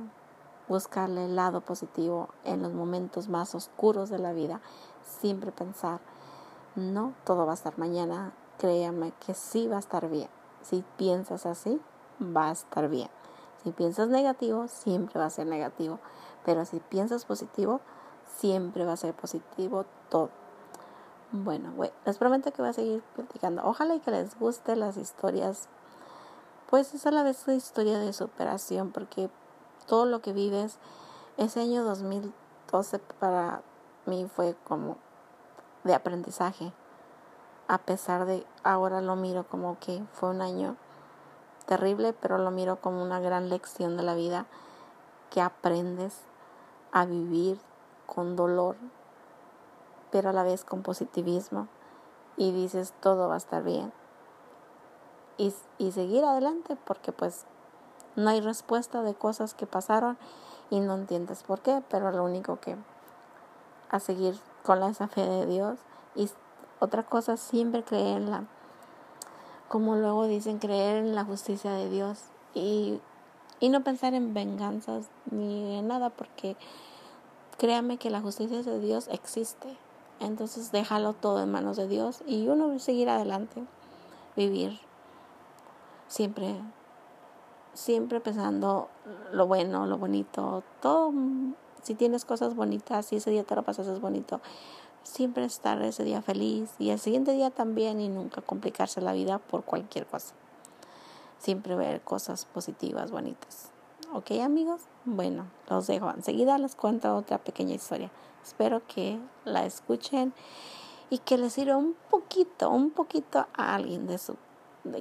buscarle 0.68 1.26
el 1.26 1.36
lado 1.36 1.62
positivo 1.62 2.30
en 2.44 2.62
los 2.62 2.74
momentos 2.74 3.28
más 3.28 3.54
oscuros 3.56 4.10
de 4.10 4.20
la 4.20 4.32
vida. 4.32 4.62
Siempre 5.04 5.52
pensar, 5.52 6.00
no, 6.76 7.14
todo 7.26 7.46
va 7.46 7.52
a 7.52 7.56
estar 7.56 7.78
mañana. 7.78 8.34
Créame 8.58 9.12
que 9.26 9.34
sí 9.34 9.68
va 9.68 9.78
a 9.78 9.80
estar 9.80 10.10
bien. 10.10 10.30
Si 10.62 10.84
piensas 10.98 11.46
así, 11.46 11.82
va 12.22 12.50
a 12.50 12.52
estar 12.52 12.88
bien. 12.88 13.10
Si 13.64 13.72
piensas 13.72 14.08
negativo, 14.08 14.68
siempre 14.68 15.20
va 15.20 15.26
a 15.26 15.30
ser 15.30 15.48
negativo. 15.48 16.00
Pero 16.46 16.66
si 16.66 16.80
piensas 16.80 17.26
positivo, 17.26 17.82
siempre 18.38 18.86
va 18.86 18.94
a 18.94 18.98
ser 18.98 19.14
positivo 19.14 19.86
todo. 20.10 20.30
Bueno, 21.34 21.72
les 22.06 22.18
prometo 22.18 22.52
que 22.52 22.62
voy 22.62 22.72
a 22.72 22.74
seguir 22.74 23.02
platicando. 23.16 23.64
Ojalá 23.64 23.96
y 23.96 24.02
que 24.02 24.12
les 24.12 24.38
guste 24.38 24.76
las 24.76 24.98
historias. 24.98 25.70
Pues 26.70 26.94
es 26.94 27.06
a 27.06 27.12
la 27.12 27.24
vez 27.24 27.48
una 27.48 27.56
historia 27.56 28.00
de 28.00 28.12
superación, 28.12 28.92
porque 28.92 29.30
todo 29.88 30.06
lo 30.06 30.22
que 30.22 30.34
vives, 30.34 30.78
ese 31.38 31.62
año 31.62 31.86
2012 31.86 33.00
para 33.20 33.62
mí 34.06 34.30
fue 34.36 34.58
como 34.66 34.98
de 35.86 35.94
aprendizaje. 35.94 36.74
A 37.70 37.78
pesar 37.78 38.26
de 38.26 38.46
ahora 38.64 39.00
lo 39.00 39.16
miro 39.16 39.48
como 39.48 39.80
que 39.80 40.04
fue 40.12 40.32
un 40.32 40.42
año 40.42 40.76
terrible, 41.66 42.12
pero 42.12 42.40
lo 42.40 42.52
miro 42.52 42.82
como 42.82 43.02
una 43.02 43.22
gran 43.22 43.48
lección 43.48 43.96
de 43.96 44.04
la 44.04 44.16
vida 44.16 44.48
que 45.30 45.40
aprendes 45.42 46.14
a 46.92 47.06
vivir 47.06 47.58
con 48.06 48.36
dolor, 48.36 48.76
pero 50.12 50.30
a 50.30 50.34
la 50.34 50.44
vez 50.44 50.64
con 50.64 50.82
positivismo 50.82 51.68
y 52.38 52.52
dices 52.52 52.94
todo 53.02 53.28
va 53.28 53.36
a 53.36 53.38
estar 53.38 53.64
bien. 53.64 53.92
Y, 55.38 55.54
y 55.78 55.92
seguir 55.92 56.24
adelante 56.24 56.78
porque 56.86 57.12
pues 57.12 57.46
no 58.16 58.30
hay 58.30 58.42
respuesta 58.42 59.02
de 59.02 59.16
cosas 59.16 59.54
que 59.54 59.66
pasaron 59.66 60.18
y 60.70 60.80
no 60.80 60.96
entiendes 60.96 61.44
por 61.44 61.62
qué, 61.62 61.82
pero 61.90 62.12
lo 62.12 62.24
único 62.24 62.60
que 62.60 62.76
a 63.90 64.00
seguir 64.00 64.36
con 64.64 64.80
la, 64.80 64.90
esa 64.90 65.08
fe 65.08 65.26
de 65.26 65.46
Dios 65.46 65.80
y 66.16 66.30
otra 66.80 67.04
cosa 67.04 67.38
siempre 67.38 67.84
creer 67.84 68.18
en 68.18 68.32
la 68.32 68.44
como 69.68 69.96
luego 69.96 70.28
dicen 70.28 70.60
creer 70.60 70.98
en 70.98 71.16
la 71.16 71.24
justicia 71.24 71.72
de 71.72 71.90
Dios 71.90 72.24
y, 72.54 73.00
y 73.62 73.70
no 73.70 73.84
pensar 73.84 74.14
en 74.14 74.34
venganzas 74.34 75.10
ni 75.30 75.78
en 75.78 75.88
nada 75.88 76.10
porque 76.10 76.58
créame 77.58 77.98
que 77.98 78.10
la 78.10 78.20
justicia 78.20 78.64
de 78.64 78.80
Dios 78.80 79.08
existe. 79.10 79.78
Entonces 80.22 80.72
déjalo 80.72 81.14
todo 81.14 81.42
en 81.42 81.52
manos 81.52 81.78
de 81.78 81.88
Dios 81.88 82.24
y 82.28 82.48
uno 82.48 82.78
seguir 82.78 83.10
adelante, 83.10 83.64
vivir 84.36 84.80
siempre, 86.08 86.56
siempre 87.74 88.20
pensando 88.20 88.88
lo 89.32 89.48
bueno, 89.48 89.88
lo 89.88 89.98
bonito, 89.98 90.64
todo. 90.80 91.12
Si 91.82 91.96
tienes 91.96 92.24
cosas 92.24 92.56
bonitas, 92.56 93.08
si 93.08 93.16
ese 93.16 93.32
día 93.32 93.44
te 93.44 93.56
lo 93.56 93.64
pasas 93.64 93.88
es 93.88 94.00
bonito, 94.00 94.42
siempre 95.02 95.44
estar 95.44 95.82
ese 95.82 96.04
día 96.04 96.22
feliz 96.22 96.70
y 96.78 96.92
el 96.92 97.00
siguiente 97.00 97.32
día 97.32 97.50
también 97.50 98.00
y 98.00 98.08
nunca 98.08 98.42
complicarse 98.42 99.02
la 99.02 99.14
vida 99.14 99.40
por 99.40 99.64
cualquier 99.64 100.06
cosa. 100.06 100.36
Siempre 101.40 101.76
ver 101.76 102.02
cosas 102.02 102.46
positivas, 102.46 103.10
bonitas. 103.10 103.72
¿Ok 104.14 104.32
amigos? 104.44 104.82
Bueno, 105.06 105.46
los 105.68 105.88
dejo. 105.88 106.12
Enseguida 106.12 106.60
les 106.60 106.76
cuento 106.76 107.16
otra 107.16 107.40
pequeña 107.40 107.74
historia. 107.74 108.12
Espero 108.44 108.82
que 108.88 109.20
la 109.46 109.66
escuchen 109.66 110.34
y 111.10 111.20
que 111.20 111.38
les 111.38 111.54
sirva 111.54 111.78
un 111.78 111.96
poquito, 112.10 112.70
un 112.70 112.92
poquito 112.92 113.48
a 113.54 113.76
alguien 113.76 114.08
de 114.08 114.18
su, 114.18 114.38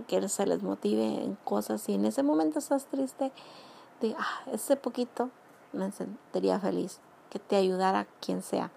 que 0.07 0.29
se 0.29 0.46
les 0.46 0.62
motive 0.62 1.05
en 1.05 1.37
cosas. 1.37 1.83
Si 1.83 1.94
en 1.94 2.05
ese 2.05 2.22
momento 2.22 2.59
estás 2.59 2.87
triste, 2.87 3.33
de 4.00 4.14
ah, 4.18 4.42
ese 4.53 4.76
poquito 4.76 5.31
me 5.72 5.90
sentiría 5.92 6.59
feliz. 6.59 7.00
Que 7.31 7.38
te 7.38 7.57
ayudara 7.57 8.09
quien 8.20 8.42
sea. 8.42 8.72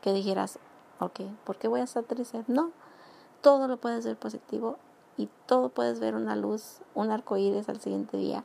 Que 0.00 0.12
dijeras, 0.12 0.58
ok, 1.00 1.20
¿por 1.44 1.56
qué 1.56 1.68
voy 1.68 1.80
a 1.80 1.84
estar 1.84 2.04
triste? 2.04 2.44
No, 2.48 2.72
todo 3.42 3.68
lo 3.68 3.76
puedes 3.76 4.06
ver 4.06 4.16
positivo 4.16 4.78
y 5.16 5.28
todo 5.46 5.68
puedes 5.68 6.00
ver 6.00 6.14
una 6.14 6.34
luz, 6.34 6.80
un 6.94 7.10
arco 7.10 7.36
iris 7.36 7.68
al 7.68 7.80
siguiente 7.80 8.16
día 8.16 8.44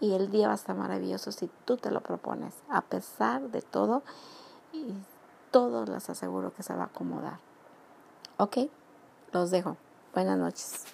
y 0.00 0.12
el 0.14 0.30
día 0.30 0.46
va 0.46 0.52
a 0.52 0.56
estar 0.56 0.76
maravilloso 0.76 1.32
si 1.32 1.50
tú 1.64 1.76
te 1.76 1.90
lo 1.90 2.00
propones. 2.00 2.54
A 2.68 2.82
pesar 2.82 3.50
de 3.50 3.62
todo, 3.62 4.02
y 4.76 4.94
todo 5.50 5.84
les 5.86 6.08
aseguro 6.10 6.52
que 6.54 6.62
se 6.62 6.74
va 6.74 6.84
a 6.84 6.86
acomodar. 6.86 7.38
¿Ok? 8.36 8.58
Los 9.32 9.50
dejo. 9.50 9.76
Buenas 10.14 10.38
noches. 10.38 10.84